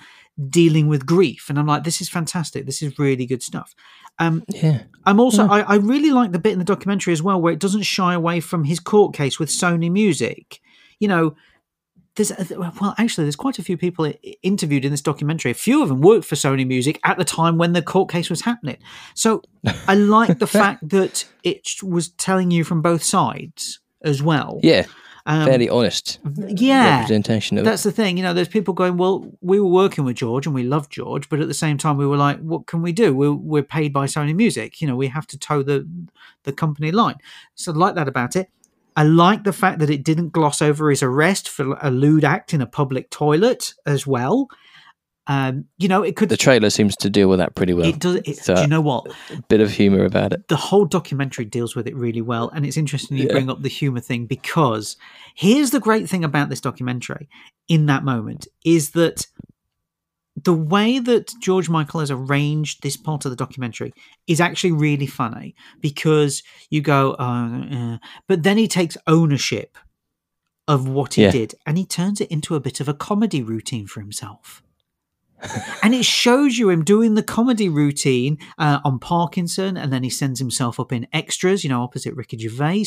dealing 0.50 0.88
with 0.88 1.06
grief. 1.06 1.50
And 1.50 1.60
I'm 1.60 1.68
like, 1.68 1.84
this 1.84 2.00
is 2.00 2.10
fantastic. 2.10 2.66
This 2.66 2.82
is 2.82 2.98
really 2.98 3.26
good 3.26 3.44
stuff. 3.44 3.76
Um, 4.20 4.44
Yeah. 4.48 4.84
I'm 5.06 5.20
also 5.20 5.48
I, 5.48 5.62
I 5.62 5.76
really 5.76 6.12
like 6.12 6.32
the 6.32 6.40
bit 6.40 6.54
in 6.54 6.60
the 6.60 6.66
documentary 6.66 7.14
as 7.14 7.22
well 7.24 7.42
where 7.42 7.54
it 7.54 7.60
doesn't 7.60 7.84
shy 7.84 8.14
away 8.14 8.40
from 8.40 8.64
his 8.64 8.80
court 8.80 9.14
case 9.14 9.40
with 9.40 9.50
Sony 9.50 9.92
Music. 9.92 10.62
You 11.00 11.08
know, 11.08 11.36
there's 12.20 12.52
well 12.52 12.94
actually 12.98 13.24
there's 13.24 13.36
quite 13.36 13.60
a 13.60 13.64
few 13.64 13.78
people 13.78 14.12
interviewed 14.44 14.84
in 14.84 14.92
this 14.92 15.02
documentary. 15.02 15.52
A 15.52 15.56
few 15.56 15.82
of 15.82 15.90
them 15.90 16.02
worked 16.02 16.26
for 16.26 16.36
Sony 16.36 16.68
Music 16.68 17.00
at 17.06 17.18
the 17.18 17.24
time 17.24 17.58
when 17.58 17.74
the 17.74 17.82
court 17.82 18.12
case 18.12 18.30
was 18.30 18.42
happening. 18.42 18.78
So 19.14 19.42
I 19.88 19.96
like 19.96 20.40
the 20.40 20.48
fact 20.48 20.88
that 20.90 21.26
it 21.44 21.82
was 21.82 22.10
telling 22.10 22.52
you 22.52 22.64
from 22.64 22.82
both 22.82 23.04
sides 23.04 23.80
as 24.04 24.22
well. 24.22 24.60
Yeah. 24.62 24.86
Um, 25.26 25.46
Fairly 25.46 25.70
honest 25.70 26.20
yeah. 26.48 27.02
representation 27.02 27.58
of 27.58 27.66
That's 27.66 27.84
the 27.84 27.92
thing, 27.92 28.18
you 28.18 28.24
know. 28.24 28.34
There's 28.34 28.48
people 28.48 28.74
going, 28.74 28.98
"Well, 28.98 29.30
we 29.42 29.60
were 29.60 29.68
working 29.68 30.04
with 30.04 30.16
George 30.16 30.46
and 30.46 30.56
we 30.56 30.64
love 30.64 30.90
George, 30.90 31.30
but 31.30 31.40
at 31.40 31.48
the 31.48 31.54
same 31.54 31.78
time, 31.78 31.98
we 31.98 32.08
were 32.08 32.18
like, 32.18 32.40
what 32.40 32.66
can 32.66 32.82
we 32.82 32.92
do? 32.92 33.14
We're 33.14 33.34
we're 33.34 33.64
paid 33.64 33.94
by 33.94 34.06
Sony 34.06 34.34
Music, 34.36 34.82
you 34.82 34.88
know. 34.88 34.96
We 34.96 35.08
have 35.08 35.28
to 35.28 35.38
toe 35.38 35.62
the 35.62 35.88
the 36.44 36.54
company 36.54 36.92
line." 36.92 37.18
So 37.54 37.72
I 37.72 37.76
like 37.76 37.96
that 37.96 38.08
about 38.08 38.36
it. 38.36 38.50
I 39.00 39.04
like 39.04 39.46
the 39.46 39.54
fact 39.54 39.80
that 39.80 39.90
it 39.90 40.04
didn't 40.04 40.30
gloss 40.34 40.62
over 40.62 40.90
his 40.90 41.02
arrest 41.02 41.48
for 41.48 41.78
a 41.82 41.90
lewd 41.90 42.26
act 42.26 42.54
in 42.54 42.62
a 42.62 42.66
public 42.68 43.10
toilet 43.10 43.74
as 43.86 44.06
well. 44.06 44.50
Um, 45.28 45.66
you 45.78 45.88
know, 45.88 46.02
it 46.02 46.16
could. 46.16 46.30
The 46.30 46.36
trailer 46.38 46.70
seems 46.72 46.96
to 46.98 47.10
deal 47.10 47.30
with 47.30 47.38
that 47.40 47.54
pretty 47.56 47.74
well. 47.74 47.86
it 47.88 48.00
does. 48.00 48.16
It, 48.26 48.38
So- 48.38 48.56
do 48.56 48.62
you 48.62 48.68
know 48.68 48.82
what? 48.82 49.06
Bit 49.48 49.62
of 49.62 49.72
humour 49.72 50.04
about 50.04 50.34
it. 50.34 50.48
the 50.48 50.56
whole 50.56 50.86
documentary 50.86 51.46
deals 51.46 51.76
with 51.76 51.88
it 51.88 51.96
really 51.96 52.22
well 52.22 52.50
and 52.50 52.66
it's 52.66 52.78
interesting 52.78 53.16
you 53.18 53.26
Yeah. 53.28 53.34
bring 53.34 53.50
up 53.50 53.62
the 53.62 53.70
humor 53.70 54.00
thing 54.02 54.26
because 54.26 54.98
here's 55.36 55.70
the 55.72 55.80
great 55.80 56.10
thing 56.10 56.24
about 56.24 56.50
this 56.50 56.60
documentary 56.62 57.30
in 57.68 57.86
that 57.86 58.04
moment 58.04 58.48
is 58.66 58.90
that 58.92 59.28
the 60.44 60.54
way 60.54 61.00
that 61.00 61.34
George 61.42 61.70
Michael 61.70 62.00
has 62.02 62.12
arranged 62.12 62.82
this 62.84 62.98
part 62.98 63.26
of 63.26 63.32
the 63.32 63.36
documentary 63.36 63.94
is 64.28 64.40
actually 64.40 64.72
really 64.72 65.08
funny 65.08 65.56
because 65.82 66.44
you 66.70 66.82
go, 66.82 67.16
oh, 67.18 67.64
eh. 67.72 67.98
but 68.28 68.44
then 68.44 68.58
he 68.58 68.68
takes 68.68 68.98
ownership 69.08 69.78
of 70.68 70.88
what 70.88 71.16
he 71.16 71.24
Yeah. 71.24 71.32
did 71.32 71.56
and 71.66 71.78
he 71.78 71.86
turns 71.86 72.22
it 72.22 72.30
into 72.30 72.56
a 72.56 72.60
bit 72.60 72.80
of 72.80 72.88
a 72.88 72.94
comedy 72.94 73.42
routine 73.42 73.88
for 73.88 74.02
himself. 74.02 74.62
And 75.84 75.94
it 75.96 76.06
shows 76.06 76.58
you 76.58 76.70
him 76.70 76.84
doing 76.84 77.16
the 77.16 77.24
comedy 77.24 77.70
routine 77.70 78.38
uh, 78.58 78.80
on 78.84 79.00
Parkinson, 79.00 79.78
and 79.78 79.92
then 79.94 80.04
he 80.04 80.10
sends 80.10 80.40
himself 80.40 80.80
up 80.80 80.92
in 80.92 81.08
extras, 81.14 81.64
you 81.64 81.70
know, 81.70 81.82
opposite 81.82 82.16
Ricky 82.16 82.38
Gervais. 82.38 82.86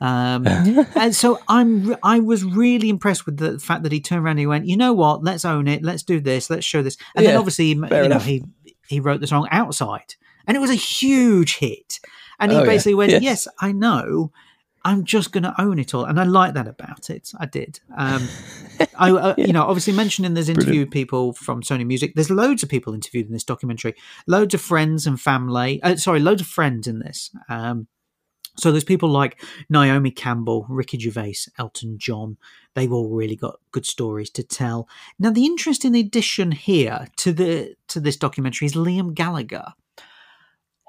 Um, 0.00 0.46
and 0.94 1.14
so 1.14 1.38
I'm, 1.48 1.96
I 2.02 2.20
was 2.20 2.44
really 2.44 2.88
impressed 2.88 3.26
with 3.26 3.38
the 3.38 3.58
fact 3.58 3.82
that 3.82 3.92
he 3.92 4.00
turned 4.00 4.24
around 4.24 4.32
and 4.32 4.40
he 4.40 4.46
went, 4.46 4.66
you 4.66 4.76
know 4.76 4.92
what, 4.92 5.24
let's 5.24 5.44
own 5.44 5.66
it, 5.68 5.82
let's 5.82 6.02
do 6.02 6.20
this, 6.20 6.50
let's 6.50 6.64
show 6.66 6.82
this, 6.82 6.96
and 7.14 7.24
then 7.26 7.36
obviously, 7.36 7.66
you 7.66 7.74
know, 7.76 8.18
he 8.18 8.44
he 8.88 9.00
wrote 9.00 9.20
the 9.20 9.26
song 9.26 9.46
Outside, 9.50 10.14
and 10.46 10.56
it 10.56 10.60
was 10.60 10.70
a 10.70 10.74
huge 10.74 11.56
hit, 11.58 12.00
and 12.38 12.50
he 12.52 12.56
Oh, 12.58 12.60
yeah. 12.60 12.66
basically 12.66 12.94
went, 12.94 13.12
Yes. 13.12 13.22
yes, 13.22 13.48
I 13.60 13.72
know. 13.72 14.32
I'm 14.84 15.04
just 15.04 15.32
going 15.32 15.42
to 15.42 15.54
own 15.60 15.78
it 15.78 15.94
all, 15.94 16.04
and 16.04 16.20
I 16.20 16.24
like 16.24 16.54
that 16.54 16.68
about 16.68 17.10
it. 17.10 17.32
I 17.38 17.46
did. 17.46 17.80
Um, 17.96 18.28
I, 18.96 19.10
uh, 19.10 19.34
you 19.38 19.52
know, 19.52 19.64
obviously 19.64 19.92
mentioning 19.92 20.34
there's 20.34 20.48
interviewed 20.48 20.90
people 20.90 21.32
from 21.32 21.62
Sony 21.62 21.86
Music. 21.86 22.14
There's 22.14 22.30
loads 22.30 22.62
of 22.62 22.68
people 22.68 22.94
interviewed 22.94 23.26
in 23.26 23.32
this 23.32 23.44
documentary. 23.44 23.94
Loads 24.26 24.54
of 24.54 24.60
friends 24.60 25.06
and 25.06 25.20
family. 25.20 25.82
Uh, 25.82 25.96
sorry, 25.96 26.20
loads 26.20 26.40
of 26.40 26.46
friends 26.46 26.86
in 26.86 27.00
this. 27.00 27.30
Um, 27.48 27.88
so 28.58 28.72
there's 28.72 28.84
people 28.84 29.08
like 29.08 29.40
Naomi 29.70 30.10
Campbell, 30.10 30.66
Ricky 30.68 30.98
Gervais, 30.98 31.46
Elton 31.58 31.96
John. 31.96 32.36
They've 32.74 32.92
all 32.92 33.08
really 33.08 33.36
got 33.36 33.60
good 33.70 33.86
stories 33.86 34.30
to 34.30 34.42
tell. 34.42 34.88
Now, 35.18 35.30
the 35.30 35.46
interesting 35.46 35.94
addition 35.94 36.52
here 36.52 37.06
to 37.18 37.32
the 37.32 37.76
to 37.88 38.00
this 38.00 38.16
documentary 38.16 38.66
is 38.66 38.74
Liam 38.74 39.14
Gallagher, 39.14 39.74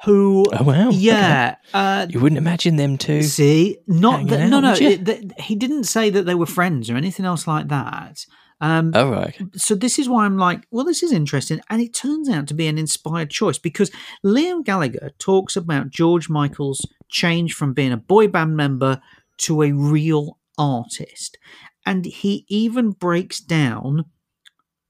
who, 0.04 0.46
Oh 0.54 0.64
wow. 0.64 0.90
yeah, 0.92 1.56
uh, 1.74 2.08
You 2.10 2.20
wouldn't 2.20 2.38
imagine 2.38 2.76
them 2.78 2.98
two. 2.98 3.22
See, 3.24 3.78
not 3.88 4.28
that, 4.28 4.42
out, 4.42 4.50
no, 4.50 4.60
no. 4.60 4.74
It, 4.80 5.40
he 5.42 5.56
didn't 5.56 5.84
say 5.86 6.10
that 6.10 6.26
they 6.26 6.36
were 6.36 6.46
friends 6.46 6.90
or 6.90 6.96
anything 6.96 7.26
else 7.26 7.48
like 7.48 7.68
that. 7.70 8.26
Um, 8.62 8.92
Oh 8.94 9.10
right. 9.10 9.36
so 9.56 9.74
this 9.76 9.98
is 9.98 10.10
why 10.10 10.26
I'm 10.26 10.38
like, 10.38 10.68
well, 10.70 10.84
this 10.84 11.02
is 11.02 11.12
interesting, 11.14 11.62
and 11.70 11.82
it 11.82 11.94
turns 11.94 12.28
out 12.30 12.48
to 12.48 12.54
be 12.54 12.68
an 12.68 12.78
inspired 12.78 13.30
choice 13.30 13.58
because 13.58 13.90
Liam 14.26 14.66
Gallagher 14.66 15.12
talks 15.18 15.56
about 15.56 15.90
George 15.90 16.30
Michael's 16.30 16.86
change 17.10 17.54
from 17.54 17.74
being 17.74 17.94
a 17.94 17.98
boy 17.98 18.28
band 18.28 18.58
member 18.58 19.02
to 19.38 19.62
a 19.64 19.72
real 19.72 20.38
artist, 20.58 21.38
and 21.86 22.06
he 22.06 22.46
even 22.50 22.92
breaks 22.92 23.40
down 23.40 24.04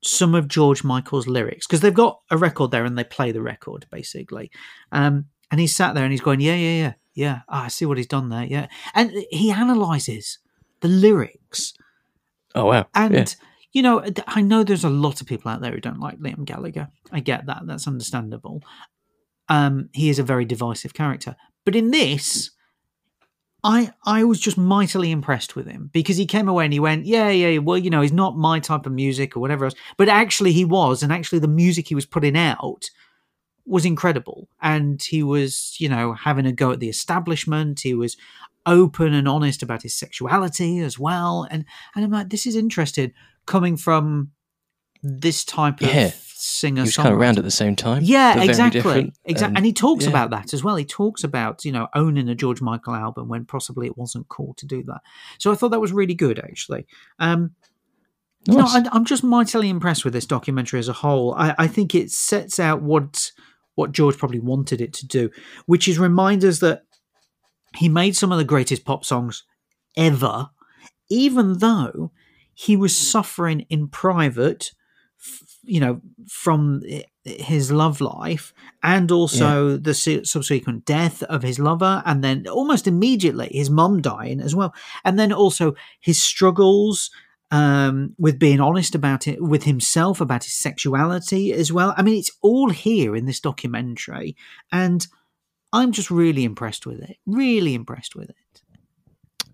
some 0.02 0.36
of 0.36 0.48
George 0.48 0.84
Michael's 0.84 1.28
lyrics 1.28 1.68
because 1.68 1.82
they've 1.82 1.94
got 1.94 2.22
a 2.32 2.38
record 2.38 2.72
there 2.72 2.86
and 2.86 2.98
they 2.98 3.04
play 3.04 3.32
the 3.32 3.42
record 3.42 3.86
basically. 3.92 4.52
Um, 4.92 5.26
and 5.52 5.60
he's 5.60 5.76
sat 5.76 5.96
there 5.96 6.04
and 6.04 6.14
he's 6.14 6.22
going, 6.22 6.40
yeah, 6.42 6.56
yeah, 6.56 6.82
yeah, 6.82 6.94
yeah. 7.14 7.40
Ah, 7.50 7.66
I 7.66 7.68
see 7.68 7.86
what 7.86 7.98
he's 7.98 8.08
done 8.08 8.30
there. 8.30 8.46
Yeah, 8.46 8.68
and 8.94 9.12
he 9.30 9.52
analyzes 9.52 10.40
the 10.82 10.88
lyrics 10.88 11.74
Oh 12.56 12.66
wow. 12.66 12.88
and 12.96 13.14
yeah. 13.14 13.26
you 13.74 13.82
know, 13.82 14.04
I 14.28 14.42
know 14.42 14.64
there's 14.64 14.84
a 14.84 14.90
lot 14.90 15.22
of 15.22 15.28
people 15.28 15.52
out 15.52 15.62
there 15.62 15.72
who 15.72 15.80
don't 15.80 16.00
like 16.00 16.20
Liam 16.20 16.46
Gallagher. 16.46 16.90
I 17.12 17.20
get 17.20 17.46
that. 17.46 17.62
That's 17.66 17.88
understandable. 17.88 18.62
Um, 19.48 19.90
he 19.94 20.10
is 20.10 20.20
a 20.20 20.24
very 20.24 20.46
divisive 20.46 20.94
character. 20.94 21.36
But 21.66 21.76
in 21.76 21.92
this, 21.92 22.52
I 23.64 23.92
I 24.06 24.24
was 24.24 24.40
just 24.40 24.58
mightily 24.58 25.12
impressed 25.12 25.56
with 25.56 25.68
him 25.68 25.90
because 25.92 26.18
he 26.18 26.26
came 26.26 26.48
away 26.48 26.64
and 26.66 26.74
he 26.74 26.80
went, 26.80 27.06
yeah, 27.06 27.30
yeah, 27.30 27.58
well, 27.60 27.78
you 27.78 27.90
know, 27.90 28.02
he's 28.02 28.14
not 28.14 28.38
my 28.38 28.60
type 28.60 28.86
of 28.86 28.94
music 28.94 29.36
or 29.36 29.40
whatever 29.40 29.66
else. 29.66 29.76
But 29.98 30.10
actually, 30.10 30.54
he 30.54 30.66
was, 30.66 31.04
and 31.04 31.12
actually, 31.12 31.40
the 31.40 31.48
music 31.48 31.88
he 31.88 31.96
was 31.96 32.06
putting 32.06 32.38
out 32.38 32.90
was 33.66 33.86
incredible. 33.86 34.48
And 34.62 35.02
he 35.02 35.24
was, 35.24 35.76
you 35.80 35.90
know, 35.90 36.14
having 36.14 36.46
a 36.46 36.54
go 36.54 36.72
at 36.72 36.80
the 36.80 36.90
establishment. 36.90 37.82
He 37.82 37.94
was 37.94 38.18
open 38.66 39.14
and 39.14 39.28
honest 39.28 39.64
about 39.64 39.84
his 39.84 39.94
sexuality 39.96 40.80
as 40.80 40.98
well. 40.98 41.48
And 41.50 41.66
and 41.96 42.06
I'm 42.06 42.12
like, 42.12 42.30
this 42.30 42.46
is 42.46 42.56
interesting 42.56 43.14
coming 43.46 43.78
from 43.78 44.32
this 45.02 45.44
type 45.44 45.82
of 45.82 45.88
Yeah. 45.88 46.12
singer. 46.42 46.82
He 46.82 46.88
was 46.88 46.96
kind 46.96 47.10
of 47.10 47.20
around 47.20 47.38
at 47.38 47.44
the 47.44 47.52
same 47.52 47.76
time. 47.76 48.04
Yeah, 48.04 48.42
exactly. 48.42 49.14
Exactly. 49.26 49.56
And 49.56 49.66
he 49.66 49.74
talks 49.74 50.06
yeah. 50.06 50.10
about 50.10 50.30
that 50.32 50.54
as 50.54 50.64
well. 50.64 50.76
He 50.76 50.86
talks 50.86 51.24
about, 51.24 51.66
you 51.66 51.72
know, 51.72 51.88
owning 51.94 52.30
a 52.30 52.36
George 52.36 52.62
Michael 52.62 52.96
album 52.96 53.28
when 53.28 53.46
possibly 53.46 53.88
it 53.88 53.98
wasn't 53.98 54.30
cool 54.30 54.54
to 54.56 54.66
do 54.66 54.84
that. 54.84 55.02
So 55.38 55.52
I 55.52 55.56
thought 55.56 55.70
that 55.72 55.82
was 55.82 55.92
really 55.92 56.14
good, 56.16 56.40
actually. 56.40 56.86
Um, 57.20 57.52
you 58.46 58.56
know, 58.56 58.66
I, 58.66 58.84
I'm 58.94 59.06
just 59.06 59.24
mightily 59.24 59.70
impressed 59.70 60.06
with 60.06 60.14
this 60.14 60.26
documentary 60.26 60.80
as 60.80 60.88
a 60.88 60.94
whole. 60.94 61.36
I, 61.36 61.54
I 61.58 61.68
think 61.68 61.94
it 61.94 62.12
sets 62.12 62.60
out 62.60 62.82
what 62.82 63.32
what 63.76 63.92
George 63.92 64.18
probably 64.18 64.40
wanted 64.40 64.82
it 64.82 64.92
to 64.94 65.08
do, 65.08 65.30
which 65.66 65.88
is 65.88 66.00
remind 66.00 66.44
us 66.44 66.60
that 66.60 66.84
he 67.76 67.88
made 67.88 68.16
some 68.16 68.32
of 68.32 68.38
the 68.38 68.44
greatest 68.44 68.84
pop 68.84 69.06
songs 69.06 69.44
ever, 69.96 70.50
even 71.10 71.60
though 71.60 72.12
he 72.54 72.76
was 72.76 72.96
suffering 72.96 73.62
in 73.70 73.88
private, 73.88 74.72
you 75.64 75.80
know, 75.80 76.02
from 76.28 76.82
his 77.24 77.72
love 77.72 78.02
life 78.02 78.54
and 78.82 79.12
also 79.12 79.78
the 79.78 79.94
su- 79.94 80.24
subsequent 80.24 80.86
death 80.86 81.22
of 81.24 81.44
his 81.44 81.60
lover, 81.60 82.02
and 82.06 82.24
then 82.24 82.48
almost 82.48 82.88
immediately 82.88 83.50
his 83.52 83.70
mum 83.70 84.02
dying 84.02 84.40
as 84.42 84.56
well, 84.56 84.74
and 85.04 85.20
then 85.20 85.32
also 85.32 85.76
his 86.00 86.22
struggles 86.22 87.12
um, 87.52 88.16
with 88.18 88.40
being 88.40 88.60
honest 88.60 88.96
about 88.96 89.28
it 89.28 89.42
with 89.42 89.64
himself, 89.64 90.22
about 90.22 90.44
his 90.44 90.54
sexuality 90.54 91.52
as 91.52 91.72
well. 91.72 91.94
I 91.98 92.04
mean, 92.04 92.18
it's 92.18 92.32
all 92.42 92.70
here 92.70 93.16
in 93.16 93.26
this 93.26 93.40
documentary, 93.40 94.36
and 94.72 95.06
I'm 95.74 95.92
just 95.92 96.10
really 96.10 96.44
impressed 96.44 96.86
with 96.86 97.02
it. 97.02 97.18
Really 97.26 97.74
impressed 97.76 98.16
with 98.16 98.30
it. 98.30 98.62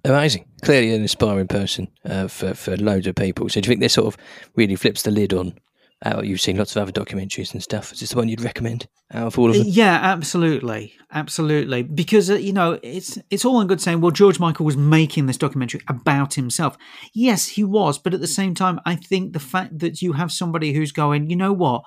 Amazing. 0.05 0.45
Clearly 0.62 0.93
an 0.93 1.01
inspiring 1.01 1.47
person 1.47 1.88
uh, 2.05 2.27
for, 2.27 2.53
for 2.53 2.77
loads 2.77 3.07
of 3.07 3.15
people. 3.15 3.50
So 3.50 3.59
do 3.59 3.67
you 3.67 3.71
think 3.71 3.81
this 3.81 3.93
sort 3.93 4.07
of 4.07 4.17
really 4.55 4.75
flips 4.75 5.01
the 5.01 5.09
lid 5.09 5.33
on? 5.33 5.57
Uh, 6.05 6.21
you've 6.21 6.39
seen 6.39 6.55
lots 6.55 6.75
of 6.75 6.81
other 6.83 6.91
documentaries 6.91 7.51
and 7.53 7.63
stuff. 7.63 7.91
Is 7.91 8.00
this 8.00 8.12
the 8.12 8.17
one 8.17 8.29
you'd 8.29 8.41
recommend 8.41 8.88
out 9.12 9.25
of 9.25 9.39
all 9.39 9.50
of 9.50 9.55
them? 9.55 9.65
Yeah, 9.67 10.00
absolutely, 10.01 10.93
absolutely. 11.12 11.81
Because 11.81 12.29
uh, 12.29 12.35
you 12.35 12.53
know, 12.53 12.79
it's 12.83 13.17
it's 13.31 13.43
all 13.43 13.59
in 13.59 13.67
good 13.67 13.81
saying. 13.81 14.01
Well, 14.01 14.12
George 14.12 14.39
Michael 14.39 14.65
was 14.67 14.77
making 14.77 15.25
this 15.25 15.38
documentary 15.38 15.81
about 15.88 16.35
himself. 16.35 16.77
Yes, 17.13 17.47
he 17.47 17.63
was, 17.63 17.97
but 17.97 18.13
at 18.13 18.21
the 18.21 18.27
same 18.27 18.53
time, 18.53 18.79
I 18.85 18.95
think 18.95 19.33
the 19.33 19.39
fact 19.39 19.79
that 19.79 20.01
you 20.03 20.13
have 20.13 20.31
somebody 20.31 20.74
who's 20.74 20.91
going, 20.91 21.29
you 21.31 21.35
know 21.35 21.53
what, 21.53 21.81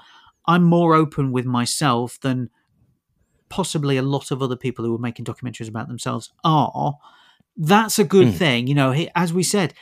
I'm 0.47 0.65
more 0.65 0.95
open 0.95 1.31
with 1.31 1.47
myself 1.47 2.19
than 2.21 2.51
possibly 3.49 3.97
a 3.97 4.03
lot 4.03 4.31
of 4.31 4.43
other 4.43 4.57
people 4.57 4.85
who 4.85 4.95
are 4.95 4.99
making 4.99 5.25
documentaries 5.27 5.69
about 5.69 5.89
themselves 5.89 6.33
are. 6.45 6.95
That's 7.57 7.99
a 7.99 8.05
good 8.05 8.29
Mm. 8.29 8.35
thing, 8.35 8.67
you 8.69 8.75
know. 8.75 8.93
He, 8.93 9.09
as 9.17 9.33
we 9.33 9.43
said, 9.43 9.75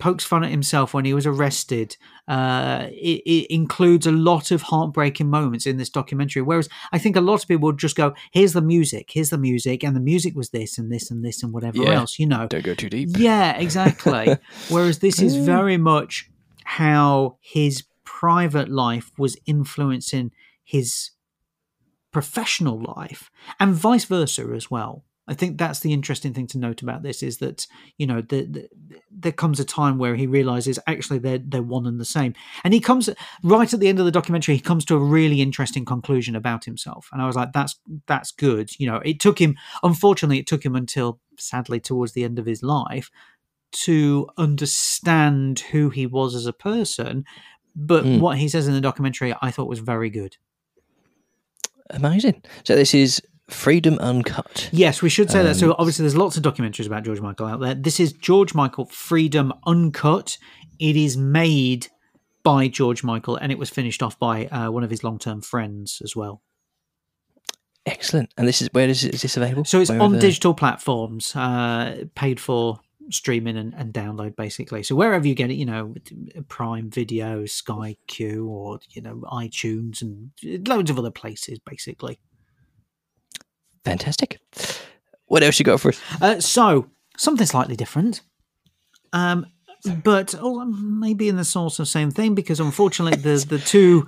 pokes 0.00 0.24
fun 0.24 0.42
at 0.42 0.50
himself 0.50 0.92
when 0.94 1.04
he 1.04 1.14
was 1.14 1.26
arrested. 1.26 1.96
Uh, 2.26 2.86
it, 2.90 3.22
it 3.26 3.46
includes 3.54 4.06
a 4.06 4.12
lot 4.12 4.50
of 4.50 4.62
heartbreaking 4.62 5.28
moments 5.30 5.66
in 5.66 5.76
this 5.76 5.88
documentary. 5.90 6.42
Whereas 6.42 6.68
I 6.92 6.98
think 6.98 7.14
a 7.16 7.20
lot 7.20 7.42
of 7.42 7.48
people 7.48 7.66
would 7.66 7.78
just 7.78 7.96
go, 7.96 8.14
"Here's 8.32 8.52
the 8.52 8.62
music, 8.62 9.10
here's 9.12 9.30
the 9.30 9.38
music, 9.38 9.84
and 9.84 9.94
the 9.94 10.00
music 10.00 10.34
was 10.34 10.50
this 10.50 10.78
and 10.78 10.90
this 10.90 11.10
and 11.10 11.24
this 11.24 11.42
and 11.42 11.52
whatever 11.52 11.78
Yeah. 11.82 11.92
else," 12.00 12.18
you 12.18 12.26
know. 12.26 12.46
Don't 12.48 12.64
go 12.64 12.74
too 12.74 12.88
deep. 12.88 13.10
Yeah, 13.16 13.56
exactly. 13.56 14.36
Whereas 14.68 14.98
this 14.98 15.20
is 15.20 15.36
very 15.36 15.76
much 15.76 16.28
how 16.64 17.36
his 17.40 17.84
private 18.04 18.68
life 18.68 19.12
was 19.18 19.36
influencing 19.46 20.30
his 20.64 21.10
professional 22.12 22.80
life 22.96 23.30
and 23.58 23.74
vice 23.74 24.04
versa 24.04 24.50
as 24.54 24.70
well. 24.70 25.04
I 25.28 25.34
think 25.34 25.58
that's 25.58 25.80
the 25.80 25.92
interesting 25.92 26.34
thing 26.34 26.48
to 26.48 26.58
note 26.58 26.82
about 26.82 27.02
this 27.02 27.22
is 27.22 27.38
that 27.38 27.66
you 27.98 28.06
know 28.06 28.20
the, 28.20 28.46
the, 28.46 28.68
there 29.10 29.30
comes 29.32 29.60
a 29.60 29.64
time 29.64 29.96
where 29.96 30.16
he 30.16 30.26
realizes 30.26 30.78
actually 30.88 31.18
they're 31.20 31.38
they're 31.38 31.62
one 31.62 31.86
and 31.86 32.00
the 32.00 32.04
same, 32.04 32.34
and 32.64 32.74
he 32.74 32.80
comes 32.80 33.08
right 33.44 33.72
at 33.72 33.78
the 33.78 33.88
end 33.88 34.00
of 34.00 34.06
the 34.06 34.10
documentary. 34.10 34.56
He 34.56 34.60
comes 34.60 34.84
to 34.86 34.96
a 34.96 34.98
really 34.98 35.40
interesting 35.40 35.84
conclusion 35.84 36.34
about 36.34 36.64
himself, 36.64 37.08
and 37.12 37.22
I 37.22 37.26
was 37.26 37.36
like, 37.36 37.52
that's 37.52 37.78
that's 38.06 38.32
good. 38.32 38.70
You 38.80 38.86
know, 38.88 38.96
it 39.04 39.20
took 39.20 39.40
him. 39.40 39.56
Unfortunately, 39.82 40.38
it 40.38 40.46
took 40.48 40.64
him 40.64 40.74
until 40.74 41.20
sadly 41.38 41.78
towards 41.80 42.12
the 42.12 42.24
end 42.24 42.38
of 42.38 42.46
his 42.46 42.62
life 42.62 43.10
to 43.72 44.28
understand 44.36 45.60
who 45.60 45.90
he 45.90 46.06
was 46.06 46.34
as 46.34 46.46
a 46.46 46.52
person. 46.52 47.24
But 47.76 48.04
Mm. 48.04 48.18
what 48.18 48.36
he 48.38 48.48
says 48.48 48.66
in 48.66 48.74
the 48.74 48.80
documentary, 48.80 49.32
I 49.40 49.52
thought 49.52 49.68
was 49.68 49.78
very 49.78 50.10
good. 50.10 50.36
Amazing. 51.90 52.42
So 52.64 52.74
this 52.76 52.94
is 52.94 53.20
Freedom 53.50 53.98
Uncut. 53.98 54.68
Yes, 54.72 55.02
we 55.02 55.08
should 55.08 55.30
say 55.30 55.42
that. 55.42 55.56
So 55.56 55.70
Um, 55.70 55.76
obviously, 55.78 56.04
there's 56.04 56.16
lots 56.16 56.36
of 56.36 56.42
documentaries 56.42 56.86
about 56.86 57.04
George 57.04 57.20
Michael 57.20 57.46
out 57.46 57.60
there. 57.60 57.74
This 57.74 58.00
is 58.00 58.12
George 58.12 58.54
Michael 58.54 58.86
Freedom 58.86 59.52
Uncut. 59.66 60.38
It 60.78 60.96
is 60.96 61.16
made 61.16 61.88
by 62.42 62.68
George 62.68 63.04
Michael, 63.04 63.36
and 63.36 63.52
it 63.52 63.58
was 63.58 63.68
finished 63.68 64.02
off 64.02 64.18
by 64.18 64.46
uh, 64.46 64.70
one 64.70 64.82
of 64.82 64.90
his 64.90 65.04
long-term 65.04 65.42
friends 65.42 66.00
as 66.02 66.16
well. 66.16 66.42
Excellent. 67.86 68.32
And 68.36 68.46
this 68.46 68.62
is 68.62 68.68
where 68.72 68.88
is, 68.88 69.04
is 69.04 69.22
this 69.22 69.36
available? 69.36 69.64
So 69.64 69.80
it's 69.80 69.90
Where 69.90 70.00
on 70.00 70.18
digital 70.18 70.54
platforms, 70.54 71.34
uh, 71.34 72.04
paid 72.14 72.38
for 72.38 72.80
streaming 73.10 73.56
and, 73.56 73.74
and 73.74 73.92
download, 73.92 74.36
basically. 74.36 74.82
So 74.82 74.94
wherever 74.94 75.26
you 75.26 75.34
get 75.34 75.50
it, 75.50 75.54
you 75.54 75.66
know, 75.66 75.94
Prime 76.48 76.90
Video, 76.90 77.44
Sky 77.46 77.96
Q, 78.06 78.46
or 78.46 78.80
you 78.90 79.02
know, 79.02 79.24
iTunes, 79.32 80.00
and 80.02 80.30
loads 80.68 80.90
of 80.90 80.98
other 80.98 81.10
places, 81.10 81.58
basically. 81.58 82.20
Fantastic. 83.84 84.38
What 85.26 85.42
else 85.42 85.58
you 85.58 85.64
got 85.64 85.80
for 85.80 85.90
us? 85.90 86.00
Uh, 86.20 86.40
so 86.40 86.86
something 87.16 87.46
slightly 87.46 87.76
different, 87.76 88.20
um, 89.12 89.46
but 90.04 90.34
oh, 90.38 90.64
maybe 90.64 91.28
in 91.28 91.36
the 91.36 91.44
sort 91.44 91.78
of 91.78 91.88
same 91.88 92.10
thing 92.10 92.34
because 92.34 92.60
unfortunately 92.60 93.16
the 93.20 93.44
the 93.48 93.58
two 93.58 94.06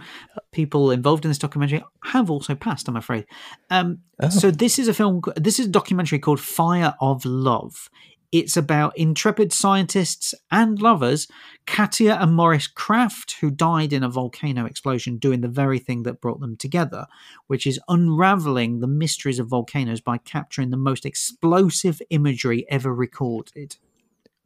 people 0.53 0.91
involved 0.91 1.25
in 1.25 1.31
this 1.31 1.39
documentary 1.39 1.83
have 2.05 2.31
also 2.31 2.55
passed. 2.55 2.89
I'm 2.89 2.97
afraid. 2.97 3.25
Um, 3.71 4.01
Oh. 4.25 4.29
So 4.29 4.51
this 4.53 4.79
is 4.79 4.87
a 4.87 4.95
film. 4.95 5.21
This 5.37 5.59
is 5.59 5.67
a 5.67 5.71
documentary 5.71 6.21
called 6.21 6.39
Fire 6.41 6.95
of 7.01 7.25
Love. 7.25 7.89
It's 8.33 8.57
about 8.57 8.97
intrepid 8.97 9.53
scientists 9.53 10.35
and 10.51 10.81
lovers, 10.81 11.29
Katia 11.67 12.17
and 12.17 12.35
Maurice 12.35 12.67
Krafft, 12.67 13.33
who 13.41 13.51
died 13.51 13.93
in 13.93 14.03
a 14.03 14.09
volcano 14.09 14.65
explosion 14.65 15.19
doing 15.19 15.43
the 15.43 15.49
very 15.49 15.79
thing 15.79 16.03
that 16.05 16.23
brought 16.23 16.41
them 16.41 16.57
together, 16.57 17.07
which 17.47 17.67
is 17.67 17.79
unraveling 17.89 18.81
the 18.81 18.87
mysteries 18.87 19.39
of 19.39 19.49
volcanoes 19.49 20.01
by 20.01 20.17
capturing 20.17 20.71
the 20.71 20.79
most 20.79 21.05
explosive 21.05 22.01
imagery 22.09 22.65
ever 22.71 22.95
recorded. 22.95 23.77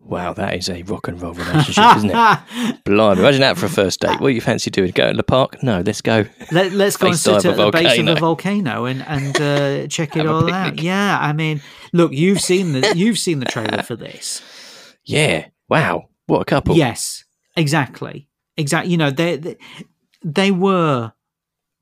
Wow, 0.09 0.35
that 0.35 0.55
is 0.55 0.69
a 0.69 0.83
rock 0.83 1.09
and 1.09 1.21
roll 1.21 1.35
relationship, 1.35 1.97
isn't 1.97 2.11
it? 2.15 2.85
Blimey, 2.85 3.21
imagine 3.21 3.41
that 3.41 3.59
for 3.59 3.67
a 3.67 3.69
first 3.69 4.01
date. 4.01 4.21
What 4.21 4.29
do 4.29 4.35
you 4.35 4.41
fancy 4.41 4.71
doing? 4.71 4.93
Go 4.93 5.11
to 5.11 5.17
the 5.17 5.25
park? 5.25 5.63
No, 5.65 5.81
let's 5.81 6.01
go. 6.01 6.25
Let, 6.53 6.73
us 6.73 6.97
go 6.97 7.09
and 7.09 7.19
sit 7.19 7.45
a 7.45 7.49
at 7.51 7.57
the 7.57 7.71
base 7.71 7.99
of 7.99 8.05
volcano. 8.07 8.15
the 8.15 8.21
volcano 8.21 8.85
and 8.85 9.03
and 9.03 9.41
uh, 9.41 9.87
check 9.89 10.17
it 10.17 10.27
all 10.27 10.53
out. 10.53 10.81
Yeah, 10.81 11.19
I 11.21 11.33
mean, 11.33 11.61
look, 11.93 12.13
you've 12.13 12.41
seen 12.41 12.73
the 12.73 12.95
you've 12.97 13.19
seen 13.19 13.41
the 13.41 13.47
trailer 13.47 13.83
for 13.83 13.97
this. 13.97 14.43
Yeah. 15.05 15.49
Wow. 15.69 16.09
What 16.27 16.41
a 16.41 16.45
couple. 16.45 16.77
Yes, 16.77 17.25
exactly, 17.57 18.29
exactly. 18.57 18.93
You 18.93 18.99
know, 18.99 19.11
they, 19.11 19.37
they 19.37 19.57
they 20.23 20.51
were 20.51 21.13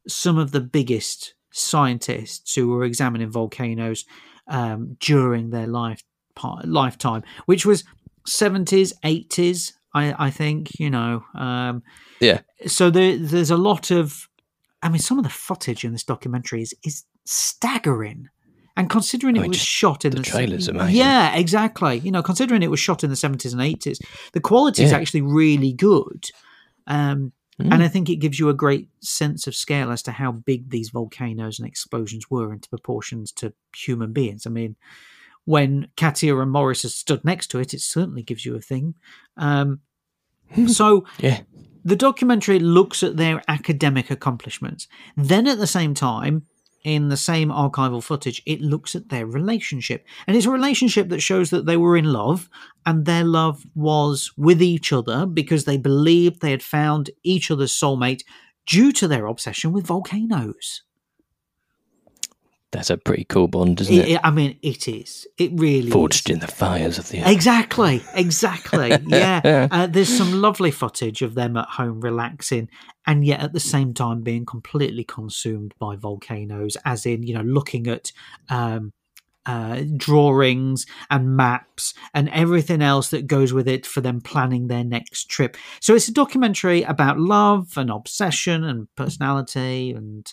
some 0.06 0.38
of 0.38 0.52
the 0.52 0.60
biggest 0.60 1.34
scientists 1.50 2.54
who 2.54 2.68
were 2.68 2.84
examining 2.84 3.30
volcanoes 3.30 4.04
um, 4.48 4.96
during 5.00 5.50
their 5.50 5.66
life 5.66 6.02
lifetime, 6.64 7.22
which 7.46 7.64
was 7.64 7.84
seventies, 8.26 8.92
eighties. 9.04 9.74
I, 9.94 10.26
I 10.26 10.30
think 10.30 10.78
you 10.78 10.90
know. 10.90 11.24
Um, 11.34 11.82
Yeah. 12.20 12.40
So 12.66 12.90
there, 12.90 13.16
there's 13.16 13.50
a 13.50 13.56
lot 13.56 13.90
of. 13.90 14.28
I 14.82 14.88
mean, 14.88 15.00
some 15.00 15.18
of 15.18 15.24
the 15.24 15.30
footage 15.30 15.84
in 15.84 15.92
this 15.92 16.04
documentary 16.04 16.62
is, 16.62 16.74
is 16.84 17.04
staggering. 17.24 18.28
And 18.76 18.90
considering 18.90 19.38
I 19.38 19.44
it 19.44 19.48
was 19.48 19.56
shot 19.56 20.04
in 20.04 20.10
the 20.10 20.16
the, 20.18 20.22
trailer's 20.24 20.66
amazing. 20.68 20.96
yeah, 20.96 21.34
exactly. 21.36 21.98
You 22.00 22.10
know, 22.10 22.22
considering 22.22 22.62
it 22.62 22.70
was 22.70 22.80
shot 22.80 23.04
in 23.04 23.10
the 23.10 23.16
seventies 23.16 23.52
and 23.52 23.62
eighties, 23.62 24.00
the 24.32 24.40
quality 24.40 24.82
is 24.82 24.90
Yeah. 24.90 24.98
actually 24.98 25.22
really 25.22 25.72
good. 25.72 26.26
Um, 26.86 27.32
Mm. 27.60 27.72
And 27.72 27.84
I 27.84 27.88
think 27.88 28.10
it 28.10 28.16
gives 28.16 28.40
you 28.40 28.48
a 28.48 28.52
great 28.54 28.88
sense 29.00 29.46
of 29.46 29.54
scale 29.54 29.92
as 29.92 30.02
to 30.02 30.10
how 30.10 30.32
big 30.32 30.70
these 30.70 30.90
volcanoes 30.90 31.60
and 31.60 31.68
explosions 31.68 32.28
were 32.28 32.52
into 32.52 32.68
proportions 32.68 33.30
to 33.34 33.52
human 33.76 34.12
beings. 34.12 34.44
I 34.44 34.50
mean, 34.50 34.74
when 35.44 35.88
Katia 35.96 36.38
and 36.38 36.50
Maurice 36.50 36.84
are 36.84 36.88
stood 36.90 37.24
next 37.24 37.48
to 37.48 37.58
it, 37.58 37.74
it 37.74 37.80
certainly 37.80 38.22
gives 38.22 38.44
you 38.46 38.54
a 38.56 38.60
thing. 38.60 38.94
Um, 39.36 39.80
so 40.66 41.04
Yeah. 41.20 41.40
the 41.84 41.96
documentary 41.96 42.58
looks 42.58 43.02
at 43.02 43.16
their 43.16 43.42
academic 43.48 44.10
accomplishments. 44.10 44.88
Then 45.16 45.46
at 45.46 45.58
the 45.58 45.66
same 45.66 45.94
time, 45.94 46.42
in 46.84 47.08
the 47.08 47.16
same 47.16 47.48
archival 47.48 48.02
footage, 48.02 48.42
it 48.44 48.60
looks 48.60 48.94
at 48.94 49.08
their 49.08 49.26
relationship. 49.26 50.06
And 50.26 50.36
it's 50.36 50.44
a 50.46 50.50
relationship 50.50 51.08
that 51.08 51.20
shows 51.20 51.48
that 51.50 51.64
they 51.64 51.78
were 51.78 51.96
in 51.96 52.12
love 52.12 52.48
and 52.84 53.04
their 53.06 53.24
love 53.24 53.64
was 53.74 54.32
with 54.36 54.60
each 54.62 54.92
other 54.92 55.24
because 55.24 55.64
they 55.64 55.78
believed 55.78 56.40
they 56.40 56.50
had 56.50 56.62
found 56.62 57.08
each 57.22 57.50
other's 57.50 57.72
soulmate 57.72 58.22
due 58.66 58.92
to 58.92 59.08
their 59.08 59.26
obsession 59.26 59.72
with 59.72 59.86
volcanoes. 59.86 60.82
That's 62.74 62.90
a 62.90 62.96
pretty 62.98 63.24
cool 63.24 63.48
bond, 63.48 63.80
isn't 63.80 63.94
It- 63.94 64.08
it? 64.10 64.20
I 64.24 64.30
mean, 64.30 64.58
it 64.62 64.88
is. 64.88 65.26
It 65.38 65.52
really 65.54 65.90
Forged 65.90 66.28
is. 66.28 66.34
in 66.34 66.40
the 66.40 66.48
fires 66.48 66.98
of 66.98 67.08
the 67.08 67.20
earth. 67.20 67.28
Exactly, 67.28 68.02
exactly. 68.14 68.90
Yeah. 69.06 69.68
Uh, 69.70 69.86
there's 69.86 70.08
some 70.14 70.40
lovely 70.42 70.70
footage 70.72 71.22
of 71.22 71.34
them 71.34 71.56
at 71.56 71.68
home 71.68 72.00
relaxing 72.00 72.68
and 73.06 73.24
yet 73.24 73.40
at 73.40 73.52
the 73.52 73.60
same 73.60 73.94
time 73.94 74.22
being 74.22 74.44
completely 74.44 75.04
consumed 75.04 75.72
by 75.78 75.94
volcanoes, 75.96 76.76
as 76.84 77.06
in, 77.06 77.22
you 77.22 77.34
know, 77.34 77.42
looking 77.42 77.86
at 77.86 78.10
um, 78.48 78.92
uh, 79.46 79.82
drawings 79.96 80.86
and 81.10 81.36
maps 81.36 81.92
and 82.14 82.28
everything 82.30 82.80
else 82.82 83.10
that 83.10 83.26
goes 83.26 83.52
with 83.52 83.68
it 83.68 83.84
for 83.86 84.00
them 84.00 84.20
planning 84.20 84.66
their 84.68 84.82
next 84.84 85.28
trip. 85.28 85.56
So 85.80 85.94
it's 85.94 86.08
a 86.08 86.12
documentary 86.12 86.82
about 86.82 87.20
love 87.20 87.74
and 87.76 87.90
obsession 87.90 88.64
and 88.64 88.88
personality 88.96 89.92
and 89.92 90.32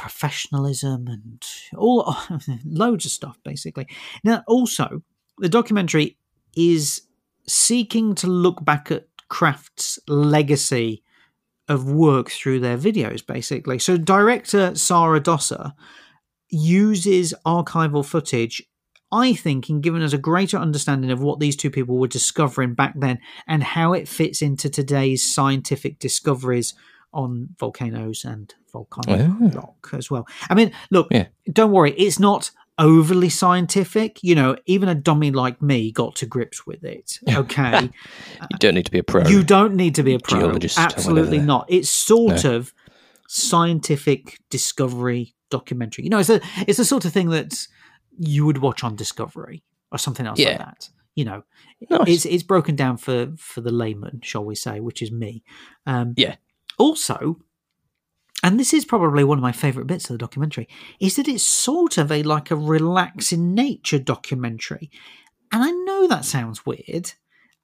professionalism 0.00 1.06
and 1.08 1.44
all 1.76 2.16
loads 2.64 3.04
of 3.04 3.12
stuff 3.12 3.38
basically. 3.44 3.86
Now 4.24 4.42
also 4.48 5.02
the 5.36 5.48
documentary 5.50 6.16
is 6.56 7.02
seeking 7.46 8.14
to 8.14 8.26
look 8.26 8.64
back 8.64 8.90
at 8.90 9.08
Krafft's 9.28 9.98
legacy 10.08 11.02
of 11.68 11.92
work 11.92 12.30
through 12.30 12.60
their 12.60 12.78
videos, 12.78 13.24
basically. 13.24 13.78
So, 13.78 13.98
director 13.98 14.74
Sara 14.74 15.20
Dosa 15.20 15.74
uses 16.48 17.34
archival 17.46 18.04
footage, 18.04 18.62
I 19.12 19.34
think, 19.34 19.68
in 19.68 19.82
giving 19.82 20.02
us 20.02 20.14
a 20.14 20.18
greater 20.18 20.56
understanding 20.56 21.10
of 21.10 21.22
what 21.22 21.40
these 21.40 21.56
two 21.56 21.70
people 21.70 21.98
were 21.98 22.08
discovering 22.08 22.74
back 22.74 22.94
then 22.96 23.20
and 23.46 23.62
how 23.62 23.92
it 23.92 24.08
fits 24.08 24.40
into 24.40 24.70
today's 24.70 25.22
scientific 25.22 25.98
discoveries 25.98 26.74
on 27.12 27.48
volcanoes 27.58 28.24
and 28.24 28.54
volcanic 28.72 29.28
Oh. 29.42 29.48
rock 29.60 29.90
as 29.92 30.10
well. 30.10 30.26
I 30.48 30.54
mean, 30.54 30.72
look, 30.90 31.08
Yeah. 31.10 31.26
don't 31.52 31.72
worry, 31.72 31.92
it's 31.92 32.18
not 32.20 32.50
overly 32.78 33.28
scientific. 33.28 34.22
You 34.22 34.34
know, 34.34 34.56
even 34.66 34.88
a 34.88 34.94
dummy 34.94 35.30
like 35.30 35.60
me 35.60 35.90
got 35.92 36.14
to 36.16 36.26
grips 36.26 36.66
with 36.66 36.82
it. 36.84 37.18
Okay. 37.28 37.90
You 38.50 38.58
don't 38.58 38.74
need 38.74 38.86
to 38.86 38.90
be 38.92 38.98
a 38.98 39.02
pro. 39.04 39.26
You 39.26 39.42
don't 39.42 39.74
need 39.74 39.94
to 39.96 40.02
be 40.02 40.14
a 40.14 40.18
pro. 40.18 40.40
Geologist 40.40 40.78
Absolutely 40.78 41.38
not. 41.40 41.66
It's 41.68 41.90
sort 41.90 42.44
of 42.44 42.72
scientific 43.28 44.38
discovery 44.50 45.34
documentary. 45.50 46.04
You 46.04 46.10
know, 46.10 46.18
it's 46.18 46.30
a 46.30 46.40
it's 46.66 46.78
the 46.78 46.84
sort 46.84 47.04
of 47.04 47.12
thing 47.12 47.30
that 47.30 47.66
you 48.18 48.44
would 48.46 48.58
watch 48.58 48.84
on 48.84 48.96
Discovery 48.96 49.62
or 49.90 49.98
something 49.98 50.26
else 50.26 50.38
Yeah. 50.38 50.50
like 50.50 50.58
that. 50.58 50.88
You 51.14 51.24
know, 51.24 51.42
Nice. 51.90 52.08
it's 52.08 52.26
it's 52.26 52.42
broken 52.42 52.76
down 52.76 52.96
for 52.96 53.32
for 53.36 53.60
the 53.60 53.72
layman, 53.72 54.20
shall 54.22 54.44
we 54.44 54.54
say, 54.54 54.80
which 54.80 55.02
is 55.02 55.10
me. 55.10 55.42
Um, 55.86 56.14
Yeah. 56.16 56.36
Also, 56.80 57.36
and 58.42 58.58
this 58.58 58.72
is 58.72 58.86
probably 58.86 59.22
one 59.22 59.36
of 59.36 59.42
my 59.42 59.52
favourite 59.52 59.86
bits 59.86 60.08
of 60.08 60.14
the 60.14 60.18
documentary, 60.18 60.66
is 60.98 61.16
that 61.16 61.28
it's 61.28 61.46
sort 61.46 61.98
of 61.98 62.10
a 62.10 62.22
like 62.22 62.50
a 62.50 62.56
relaxing 62.56 63.54
nature 63.54 63.98
documentary. 63.98 64.90
And 65.52 65.62
I 65.62 65.70
know 65.70 66.08
that 66.08 66.24
sounds 66.24 66.64
weird. 66.64 67.12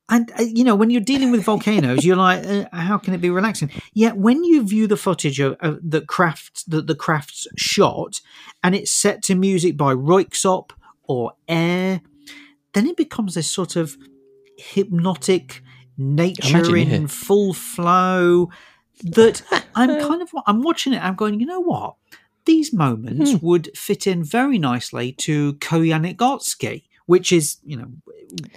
And 0.08 0.30
uh, 0.38 0.42
you 0.42 0.64
know, 0.64 0.76
when 0.76 0.90
you're 0.90 1.00
dealing 1.00 1.30
with 1.30 1.44
volcanoes, 1.44 2.04
you're 2.04 2.16
like, 2.16 2.46
uh, 2.46 2.66
how 2.72 2.98
can 2.98 3.14
it 3.14 3.22
be 3.22 3.30
relaxing? 3.30 3.70
Yet 3.94 4.18
when 4.18 4.44
you 4.44 4.66
view 4.66 4.86
the 4.86 4.98
footage 4.98 5.40
of, 5.40 5.56
of 5.60 5.78
the 5.82 6.02
craft 6.02 6.70
that 6.70 6.86
the 6.86 6.94
Kraffts 6.94 7.46
shot, 7.56 8.20
and 8.62 8.74
it's 8.74 8.92
set 8.92 9.22
to 9.24 9.34
music 9.34 9.78
by 9.78 9.94
Röyksopp 9.94 10.72
or 11.04 11.32
Air, 11.48 12.02
then 12.74 12.86
it 12.86 12.96
becomes 12.98 13.34
this 13.34 13.50
sort 13.50 13.76
of 13.76 13.96
hypnotic 14.58 15.62
nature 15.96 16.58
Imagine, 16.58 16.92
in 16.92 17.02
yeah. 17.02 17.08
full 17.08 17.54
flow. 17.54 18.50
That 19.02 19.42
I'm 19.74 20.00
kind 20.00 20.22
of 20.22 20.30
I'm 20.46 20.62
watching 20.62 20.92
it. 20.92 21.02
I'm 21.02 21.14
going, 21.14 21.40
you 21.40 21.46
know 21.46 21.60
what? 21.60 21.96
These 22.44 22.72
moments 22.72 23.32
Hmm. 23.32 23.38
would 23.46 23.76
fit 23.76 24.06
in 24.06 24.22
very 24.24 24.58
nicely 24.58 25.12
to 25.12 25.54
Koyaanisqatsi, 25.54 26.84
which 27.06 27.32
is 27.32 27.56
you 27.64 27.76
know 27.76 27.88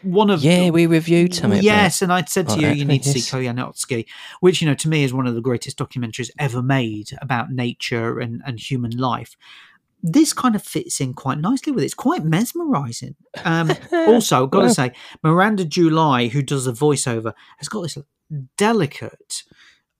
one 0.04 0.30
of 0.30 0.43
yeah, 0.43 0.69
we 0.69 0.86
reviewed 0.86 1.34
some. 1.36 1.54
Yes, 1.54 2.02
and 2.02 2.12
I'd 2.13 2.30
said 2.30 2.49
to 2.49 2.60
you, 2.60 2.67
you 2.69 2.86
need 2.86 3.04
to 3.04 3.10
see 3.10 3.19
Koyaanisqatsi, 3.38 4.06
which 4.41 4.62
you 4.62 4.67
know 4.67 4.75
to 4.75 4.89
me 4.89 5.04
is 5.04 5.13
one 5.13 5.28
of 5.28 5.36
the 5.36 5.41
greatest 5.41 5.78
documentaries 5.78 6.30
ever 6.39 6.62
made 6.62 7.10
about 7.21 7.52
nature 7.52 8.19
and, 8.19 8.41
and 8.45 8.60
human 8.60 8.91
life. 8.91 9.36
This 10.02 10.32
kind 10.32 10.56
of 10.56 10.63
fits 10.63 11.02
in 11.02 11.13
quite 11.13 11.39
nicely 11.39 11.73
with 11.73 11.84
it. 11.84 11.88
It's 11.88 11.93
quite 11.93 12.23
mesmerizing. 12.23 13.15
Um, 13.43 13.71
also, 13.91 14.47
got 14.47 14.62
to 14.62 14.69
say, 14.73 14.93
Miranda 15.23 15.65
July, 15.65 16.28
who 16.30 16.41
does 16.41 16.65
the 16.65 16.71
voiceover, 16.71 17.34
has 17.58 17.67
got 17.67 17.82
this 17.82 17.97
delicate, 18.58 19.43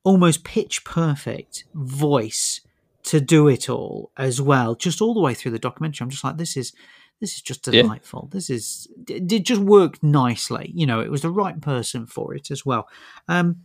almost 0.04 0.44
pitch 0.44 0.84
perfect 0.84 1.66
voice 1.74 2.62
to 3.04 3.20
do 3.20 3.48
it 3.48 3.70
all 3.70 4.12
as 4.18 4.42
well. 4.42 4.76
Just 4.76 5.02
all 5.02 5.14
the 5.14 5.20
way 5.20 5.34
through 5.34 5.52
the 5.52 5.60
documentary, 5.60 6.04
I'm 6.04 6.10
just 6.10 6.24
like, 6.24 6.38
this 6.38 6.56
is 6.58 6.74
this 7.20 7.36
is 7.36 7.42
just 7.42 7.68
Yeah. 7.68 7.82
delightful. 7.82 8.30
This 8.32 8.50
is 8.50 8.88
it 9.08 9.28
did 9.28 9.46
just 9.46 9.62
work 9.62 10.02
nicely. 10.02 10.72
You 10.74 10.86
know, 10.86 11.02
it 11.02 11.12
was 11.12 11.22
the 11.22 11.30
right 11.32 11.60
person 11.60 12.06
for 12.06 12.34
it 12.34 12.50
as 12.52 12.66
well. 12.66 12.88
Um, 13.28 13.58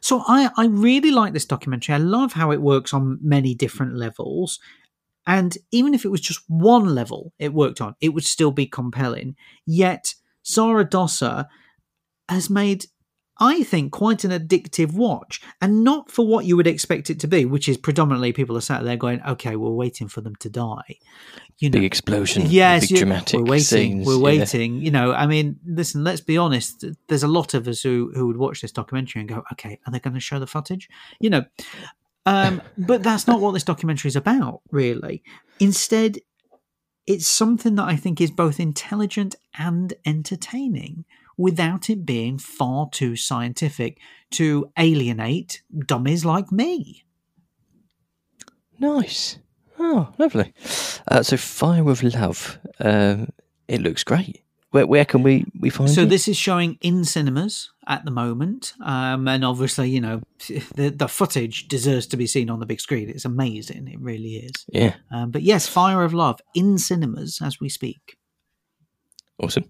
so 0.00 0.22
I 0.26 0.50
I 0.56 0.66
really 0.66 1.10
like 1.10 1.32
this 1.34 1.44
documentary. 1.44 1.94
I 1.94 1.98
love 1.98 2.32
how 2.32 2.50
it 2.50 2.62
works 2.62 2.94
on 2.94 3.18
many 3.22 3.54
different 3.54 3.94
levels. 3.96 4.58
And 5.26 5.56
even 5.70 5.94
if 5.94 6.04
it 6.04 6.10
was 6.10 6.20
just 6.20 6.42
one 6.48 6.94
level 6.94 7.32
it 7.38 7.54
worked 7.54 7.80
on, 7.80 7.94
it 8.00 8.10
would 8.10 8.24
still 8.24 8.50
be 8.50 8.66
compelling. 8.66 9.36
Yet 9.66 10.14
Sara 10.42 10.84
Dosa 10.84 11.46
has 12.28 12.48
made, 12.50 12.86
I 13.38 13.64
think, 13.64 13.92
quite 13.92 14.22
an 14.24 14.30
addictive 14.30 14.92
watch, 14.92 15.40
and 15.60 15.82
not 15.82 16.10
for 16.10 16.26
what 16.26 16.44
you 16.44 16.56
would 16.56 16.66
expect 16.68 17.10
it 17.10 17.18
to 17.20 17.26
be, 17.26 17.44
which 17.44 17.68
is 17.68 17.76
predominantly 17.76 18.32
people 18.32 18.56
are 18.56 18.60
sat 18.60 18.84
there 18.84 18.96
going, 18.96 19.20
"Okay, 19.22 19.56
we're 19.56 19.70
waiting 19.70 20.06
for 20.06 20.20
them 20.20 20.36
to 20.36 20.48
die." 20.48 20.98
You 21.58 21.70
know, 21.70 21.78
Big 21.78 21.84
explosion. 21.84 22.44
yes, 22.48 22.88
big 22.88 22.98
dramatic 22.98 23.40
we're 23.40 23.46
waiting. 23.46 23.64
scenes. 23.64 24.06
we're 24.06 24.16
yeah. 24.18 24.22
waiting. 24.40 24.80
You 24.80 24.90
know, 24.92 25.12
I 25.12 25.26
mean, 25.26 25.58
listen. 25.66 26.04
Let's 26.04 26.20
be 26.20 26.38
honest. 26.38 26.84
There's 27.08 27.22
a 27.24 27.28
lot 27.28 27.54
of 27.54 27.66
us 27.66 27.82
who 27.82 28.12
who 28.14 28.26
would 28.28 28.36
watch 28.36 28.60
this 28.60 28.72
documentary 28.72 29.20
and 29.20 29.28
go, 29.28 29.42
"Okay, 29.52 29.80
are 29.86 29.90
they 29.92 29.98
going 29.98 30.14
to 30.14 30.20
show 30.20 30.38
the 30.38 30.46
footage?" 30.46 30.88
You 31.18 31.30
know, 31.30 31.44
um, 32.26 32.62
but 32.78 33.02
that's 33.02 33.26
not 33.26 33.40
what 33.40 33.52
this 33.52 33.64
documentary 33.64 34.08
is 34.08 34.16
about, 34.16 34.60
really. 34.70 35.22
Instead, 35.58 36.18
it's 37.06 37.26
something 37.26 37.74
that 37.74 37.88
I 37.88 37.96
think 37.96 38.20
is 38.20 38.30
both 38.30 38.60
intelligent 38.60 39.34
and 39.58 39.92
entertaining 40.06 41.04
without 41.36 41.88
it 41.90 42.04
being 42.06 42.38
far 42.38 42.88
too 42.90 43.16
scientific 43.16 43.98
to 44.32 44.70
alienate 44.78 45.62
dummies 45.86 46.24
like 46.24 46.50
me. 46.52 47.04
Nice. 48.78 49.38
Oh, 49.78 50.12
lovely. 50.18 50.52
Uh, 51.08 51.22
so, 51.22 51.36
Fire 51.36 51.88
of 51.88 52.02
Love. 52.02 52.58
Um, 52.80 53.28
it 53.68 53.80
looks 53.80 54.04
great. 54.04 54.40
Where, 54.70 54.86
where 54.86 55.04
can 55.04 55.22
we, 55.22 55.44
we 55.60 55.70
find 55.70 55.88
So 55.90 56.02
it? 56.02 56.04
So, 56.04 56.08
this 56.08 56.26
is 56.28 56.36
showing 56.36 56.78
in 56.80 57.04
cinemas 57.04 57.70
at 57.86 58.04
the 58.04 58.10
moment, 58.10 58.74
um, 58.84 59.28
and 59.28 59.44
obviously, 59.44 59.90
you 59.90 60.00
know, 60.00 60.20
the 60.74 60.90
the 60.90 61.08
footage 61.08 61.68
deserves 61.68 62.06
to 62.08 62.16
be 62.16 62.26
seen 62.26 62.50
on 62.50 62.58
the 62.60 62.66
big 62.66 62.80
screen. 62.80 63.08
It's 63.08 63.24
amazing, 63.24 63.86
it 63.88 64.00
really 64.00 64.36
is. 64.36 64.52
Yeah, 64.72 64.94
Um, 65.12 65.30
but 65.30 65.42
yes, 65.42 65.68
Fire 65.68 66.02
of 66.02 66.12
Love 66.12 66.40
in 66.54 66.78
cinemas 66.78 67.40
as 67.42 67.60
we 67.60 67.68
speak. 67.68 68.16
awesome. 69.40 69.64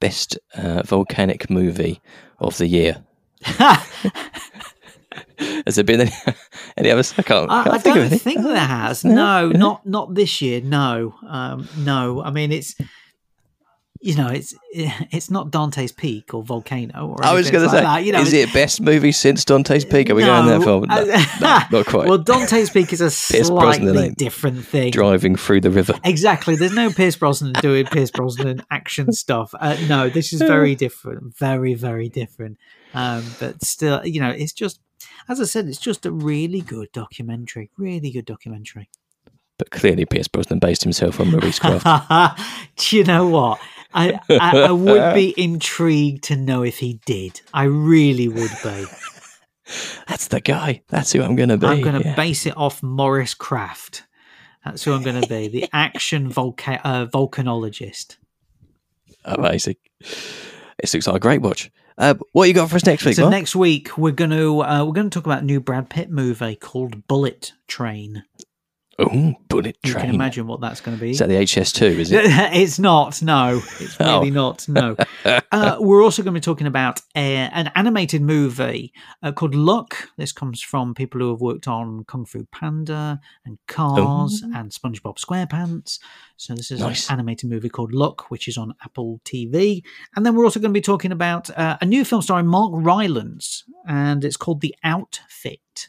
Best 0.00 0.38
uh, 0.54 0.82
volcanic 0.84 1.48
movie 1.50 2.00
of 2.38 2.58
the 2.58 2.66
year. 2.66 3.02
Has 5.66 5.74
there 5.76 5.84
been 5.84 6.02
any, 6.02 6.12
any 6.76 6.90
others? 6.90 7.14
I 7.18 7.22
can't, 7.22 7.50
I, 7.50 7.62
can't 7.64 7.74
I 7.74 7.78
think 7.78 7.94
don't 7.96 8.18
think 8.20 8.42
there 8.42 8.56
has. 8.56 9.04
No? 9.04 9.14
No, 9.14 9.48
No? 9.48 9.58
not 9.58 9.86
not 9.86 10.14
this 10.14 10.40
year. 10.42 10.60
No, 10.60 11.14
um, 11.28 11.68
no. 11.78 12.22
I 12.22 12.30
mean, 12.30 12.52
it's 12.52 12.74
you 14.00 14.14
know, 14.14 14.28
it's 14.28 14.54
it's 14.72 15.30
not 15.30 15.50
Dante's 15.50 15.92
Peak 15.92 16.34
or 16.34 16.42
Volcano. 16.42 17.08
Or 17.08 17.24
I 17.24 17.34
was 17.34 17.50
going 17.50 17.64
to 17.64 17.70
say, 17.70 17.80
that, 17.80 18.04
you 18.04 18.12
know, 18.12 18.20
is 18.20 18.32
it 18.32 18.52
best 18.52 18.80
movie 18.80 19.12
since 19.12 19.44
Dante's 19.44 19.84
Peak? 19.84 20.10
Are 20.10 20.14
we 20.14 20.24
going 20.24 20.46
there, 20.46 20.60
far? 20.60 20.76
No, 20.86 21.04
no, 21.04 21.58
not 21.70 21.86
quite. 21.86 22.08
Well, 22.08 22.18
Dante's 22.18 22.70
Peak 22.70 22.92
is 22.92 23.00
a 23.00 23.10
slightly 23.10 24.10
different 24.10 24.64
thing. 24.64 24.90
Driving 24.92 25.36
through 25.36 25.62
the 25.62 25.70
river. 25.70 25.94
Exactly. 26.04 26.56
There's 26.56 26.74
no 26.74 26.90
Pierce 26.90 27.16
Brosnan 27.16 27.54
doing 27.54 27.86
Pierce 27.86 28.10
Brosnan 28.10 28.62
action 28.70 29.12
stuff. 29.12 29.54
Uh, 29.58 29.76
no, 29.88 30.08
this 30.08 30.32
is 30.32 30.40
very 30.40 30.74
different. 30.74 31.36
Very, 31.36 31.74
very 31.74 32.08
different. 32.08 32.58
Um, 32.94 33.24
but 33.40 33.62
still, 33.62 34.04
you 34.06 34.20
know, 34.20 34.30
it's 34.30 34.52
just, 34.52 34.80
as 35.28 35.40
I 35.40 35.44
said, 35.44 35.66
it's 35.66 35.78
just 35.78 36.06
a 36.06 36.12
really 36.12 36.60
good 36.60 36.92
documentary. 36.92 37.70
Really 37.76 38.10
good 38.10 38.24
documentary. 38.24 38.88
But 39.58 39.70
clearly, 39.70 40.04
Pierce 40.04 40.28
Brosnan 40.28 40.58
based 40.58 40.82
himself 40.82 41.18
on 41.20 41.30
Maurice 41.30 41.58
Krafft. 41.58 42.38
Do 42.76 42.96
you 42.96 43.04
know 43.04 43.26
what? 43.28 43.58
I, 43.94 44.20
I, 44.28 44.58
I 44.58 44.72
would 44.72 45.14
be 45.14 45.34
intrigued 45.42 46.24
to 46.24 46.36
know 46.36 46.62
if 46.62 46.78
he 46.78 47.00
did. 47.06 47.40
I 47.54 47.64
really 47.64 48.28
would 48.28 48.50
be. 48.62 48.84
That's 50.06 50.28
the 50.28 50.40
guy. 50.40 50.82
That's 50.88 51.12
who 51.12 51.22
I'm 51.22 51.34
going 51.34 51.48
to 51.48 51.56
be. 51.56 51.66
I'm 51.66 51.80
going 51.80 52.00
to 52.00 52.08
yeah. 52.08 52.14
base 52.14 52.44
it 52.44 52.56
off 52.56 52.82
Maurice 52.82 53.34
Krafft. 53.34 54.02
That's 54.64 54.84
who 54.84 54.92
I'm 54.92 55.02
going 55.02 55.20
to 55.20 55.28
be, 55.28 55.48
the 55.48 55.68
action 55.72 56.30
volca- 56.30 56.80
uh, 56.84 57.06
volcanologist. 57.06 58.16
Amazing. 59.24 59.76
This 60.00 60.92
looks 60.92 61.06
like 61.06 61.16
a 61.16 61.20
great 61.20 61.40
watch. 61.40 61.70
Uh, 61.98 62.14
what 62.32 62.46
you 62.46 62.54
got 62.54 62.68
for 62.68 62.76
us 62.76 62.84
next 62.84 63.04
week, 63.06 63.16
So 63.16 63.30
next 63.30 63.56
week 63.56 63.96
we're 63.96 64.12
going 64.12 64.30
to 64.30 64.62
uh, 64.62 64.84
we're 64.84 64.92
going 64.92 65.08
to 65.08 65.14
talk 65.14 65.24
about 65.24 65.42
a 65.42 65.46
new 65.46 65.60
Brad 65.60 65.88
Pitt 65.88 66.10
movie 66.10 66.54
called 66.54 67.06
Bullet 67.06 67.54
Train. 67.68 68.24
Oh, 68.98 69.34
Bullet 69.48 69.76
You 69.84 69.92
Train. 69.92 70.06
can 70.06 70.14
imagine 70.14 70.46
what 70.46 70.60
that's 70.62 70.80
going 70.80 70.96
to 70.96 71.00
be. 71.00 71.10
Is 71.10 71.18
that 71.18 71.28
the 71.28 71.34
HS2, 71.34 71.82
is 71.98 72.12
it? 72.12 72.22
it's 72.54 72.78
not. 72.78 73.20
No, 73.22 73.60
it's 73.78 73.96
Oh. 74.00 74.18
really 74.20 74.30
not. 74.30 74.66
No. 74.68 74.96
Uh, 75.52 75.76
we're 75.80 76.02
also 76.04 76.22
going 76.22 76.34
to 76.34 76.38
be 76.40 76.44
talking 76.44 76.66
about 76.68 77.00
a, 77.16 77.36
an 77.36 77.70
animated 77.74 78.22
movie 78.22 78.92
uh, 79.22 79.32
called 79.32 79.54
Luck. 79.54 80.08
This 80.16 80.30
comes 80.30 80.60
from 80.62 80.94
people 80.94 81.20
who 81.20 81.30
have 81.30 81.40
worked 81.40 81.66
on 81.66 82.04
Kung 82.04 82.24
Fu 82.26 82.44
Panda 82.52 83.20
and 83.44 83.58
Cars 83.66 84.42
Oh. 84.44 84.52
and 84.54 84.70
SpongeBob 84.70 85.18
SquarePants. 85.18 85.98
So 86.36 86.54
this 86.54 86.70
is 86.70 86.80
Nice. 86.80 87.08
an 87.08 87.14
animated 87.14 87.48
movie 87.50 87.68
called 87.68 87.92
Luck, 87.92 88.30
which 88.30 88.46
is 88.48 88.56
on 88.58 88.74
Apple 88.84 89.20
TV. 89.24 89.82
And 90.14 90.24
then 90.24 90.36
we're 90.36 90.44
also 90.44 90.60
going 90.60 90.72
to 90.72 90.78
be 90.78 90.82
talking 90.82 91.10
about 91.12 91.50
uh, 91.58 91.76
a 91.80 91.86
new 91.86 92.04
film 92.04 92.22
starring 92.22 92.46
Mark 92.46 92.70
Rylance, 92.74 93.64
and 93.88 94.24
it's 94.24 94.36
called 94.36 94.60
The 94.60 94.74
Outfit. 94.84 95.88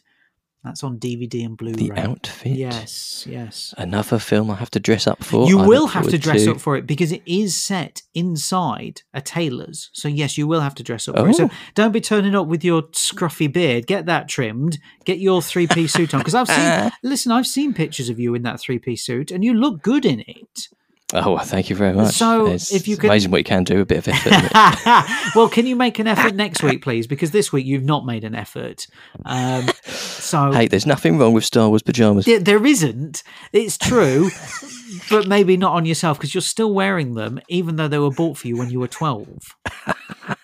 That's 0.67 0.83
on 0.83 0.99
DVD 0.99 1.45
and 1.45 1.55
Blu-ray. 1.55 1.75
The 1.77 1.91
Outfit. 1.93 2.51
Yes, 2.57 3.25
yes. 3.25 3.73
Another 3.77 4.19
film 4.19 4.51
I 4.51 4.55
have 4.55 4.69
to 4.71 4.81
dress 4.81 5.07
up 5.07 5.23
for. 5.23 5.47
You 5.47 5.59
I 5.61 5.65
will 5.65 5.87
have 5.87 6.09
to 6.09 6.17
dress 6.17 6.45
up 6.45 6.59
for 6.59 6.75
it 6.75 6.85
because 6.85 7.13
it 7.13 7.21
is 7.25 7.55
set 7.55 8.01
inside 8.13 9.01
a 9.13 9.21
tailor's. 9.21 9.89
So 9.93 10.09
yes, 10.09 10.37
you 10.37 10.45
will 10.45 10.59
have 10.59 10.75
to 10.75 10.83
dress 10.83 11.07
up 11.07 11.15
for 11.15 11.29
it. 11.29 11.35
So 11.35 11.45
Oh. 11.45 11.49
don't 11.73 11.93
be 11.93 12.01
turning 12.01 12.35
up 12.35 12.47
with 12.47 12.65
your 12.65 12.81
scruffy 12.91 13.51
beard. 13.51 13.87
Get 13.87 14.07
that 14.07 14.27
trimmed. 14.27 14.77
Get 15.05 15.19
your 15.19 15.41
three 15.41 15.67
piece 15.67 15.93
suit 15.93 16.13
on 16.13 16.19
because 16.19 16.35
I've 16.35 16.49
seen. 16.49 16.91
listen, 17.03 17.31
I've 17.31 17.47
seen 17.47 17.73
pictures 17.73 18.09
of 18.09 18.19
you 18.19 18.35
in 18.35 18.41
that 18.43 18.59
three 18.59 18.77
piece 18.77 19.05
suit, 19.05 19.31
and 19.31 19.45
you 19.45 19.53
look 19.53 19.81
good 19.81 20.05
in 20.05 20.19
it. 20.27 20.67
Oh, 21.13 21.35
well, 21.35 21.45
thank 21.45 21.69
you 21.69 21.75
very 21.77 21.93
much. 21.93 22.15
So, 22.15 22.47
it's 22.47 22.73
if 22.73 22.85
you 22.85 22.97
could- 22.97 23.09
amazing 23.09 23.31
what 23.31 23.37
you 23.37 23.43
can 23.45 23.63
do. 23.63 23.79
A 23.79 23.85
bit 23.85 23.99
of 23.99 24.09
effort. 24.09 25.31
well, 25.37 25.47
can 25.47 25.65
you 25.65 25.77
make 25.77 25.99
an 25.99 26.07
effort 26.07 26.35
next 26.35 26.61
week, 26.61 26.83
please? 26.83 27.07
Because 27.07 27.31
this 27.31 27.53
week 27.53 27.65
you've 27.65 27.85
not 27.85 28.05
made 28.05 28.25
an 28.25 28.35
effort. 28.35 28.87
Um, 29.23 29.67
so 30.27 30.51
hey, 30.51 30.67
there's 30.67 30.85
nothing 30.85 31.17
wrong 31.17 31.33
with 31.33 31.45
Star 31.45 31.69
Wars 31.69 31.81
pajamas. 31.81 32.25
There- 32.25 32.39
there 32.39 32.65
isn't. 32.65 33.23
It's 33.53 33.77
true, 33.77 34.29
but 35.09 35.27
maybe 35.27 35.57
not 35.57 35.73
on 35.73 35.85
yourself 35.85 36.17
because 36.17 36.33
you're 36.35 36.41
still 36.41 36.73
wearing 36.73 37.13
them, 37.15 37.39
even 37.47 37.75
though 37.77 37.87
they 37.87 37.97
were 37.99 38.11
bought 38.11 38.37
for 38.37 38.47
you 38.47 38.57
when 38.57 38.69
you 38.69 38.79
were 38.79 38.87
12. 38.87 39.27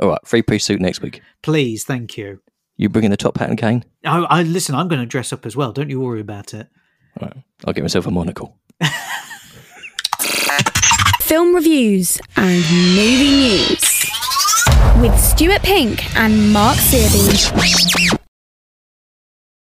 All 0.00 0.08
right, 0.08 0.18
free 0.26 0.42
piece 0.42 0.64
suit 0.64 0.80
next 0.80 1.02
week. 1.02 1.20
Please, 1.42 1.84
thank 1.84 2.16
you. 2.16 2.40
You 2.76 2.88
bringing 2.88 3.10
the 3.10 3.16
top 3.16 3.36
hat 3.38 3.50
and 3.50 3.58
cane? 3.58 3.84
I, 4.04 4.18
I 4.24 4.42
listen. 4.42 4.74
I'm 4.74 4.88
going 4.88 5.00
to 5.02 5.06
dress 5.06 5.32
up 5.32 5.44
as 5.46 5.54
well. 5.54 5.72
Don't 5.72 5.90
you 5.90 6.00
worry 6.00 6.20
about 6.20 6.54
it. 6.54 6.68
All 7.20 7.28
right, 7.28 7.36
I'll 7.66 7.74
get 7.74 7.82
myself 7.82 8.06
a 8.06 8.10
monocle. 8.10 8.56
Film 11.20 11.54
reviews 11.54 12.18
and 12.36 12.60
movie 12.94 13.30
news 13.30 14.10
with 15.00 15.18
Stuart 15.18 15.62
Pink 15.62 16.04
and 16.16 16.52
Mark 16.52 16.76
Searby. 16.76 18.21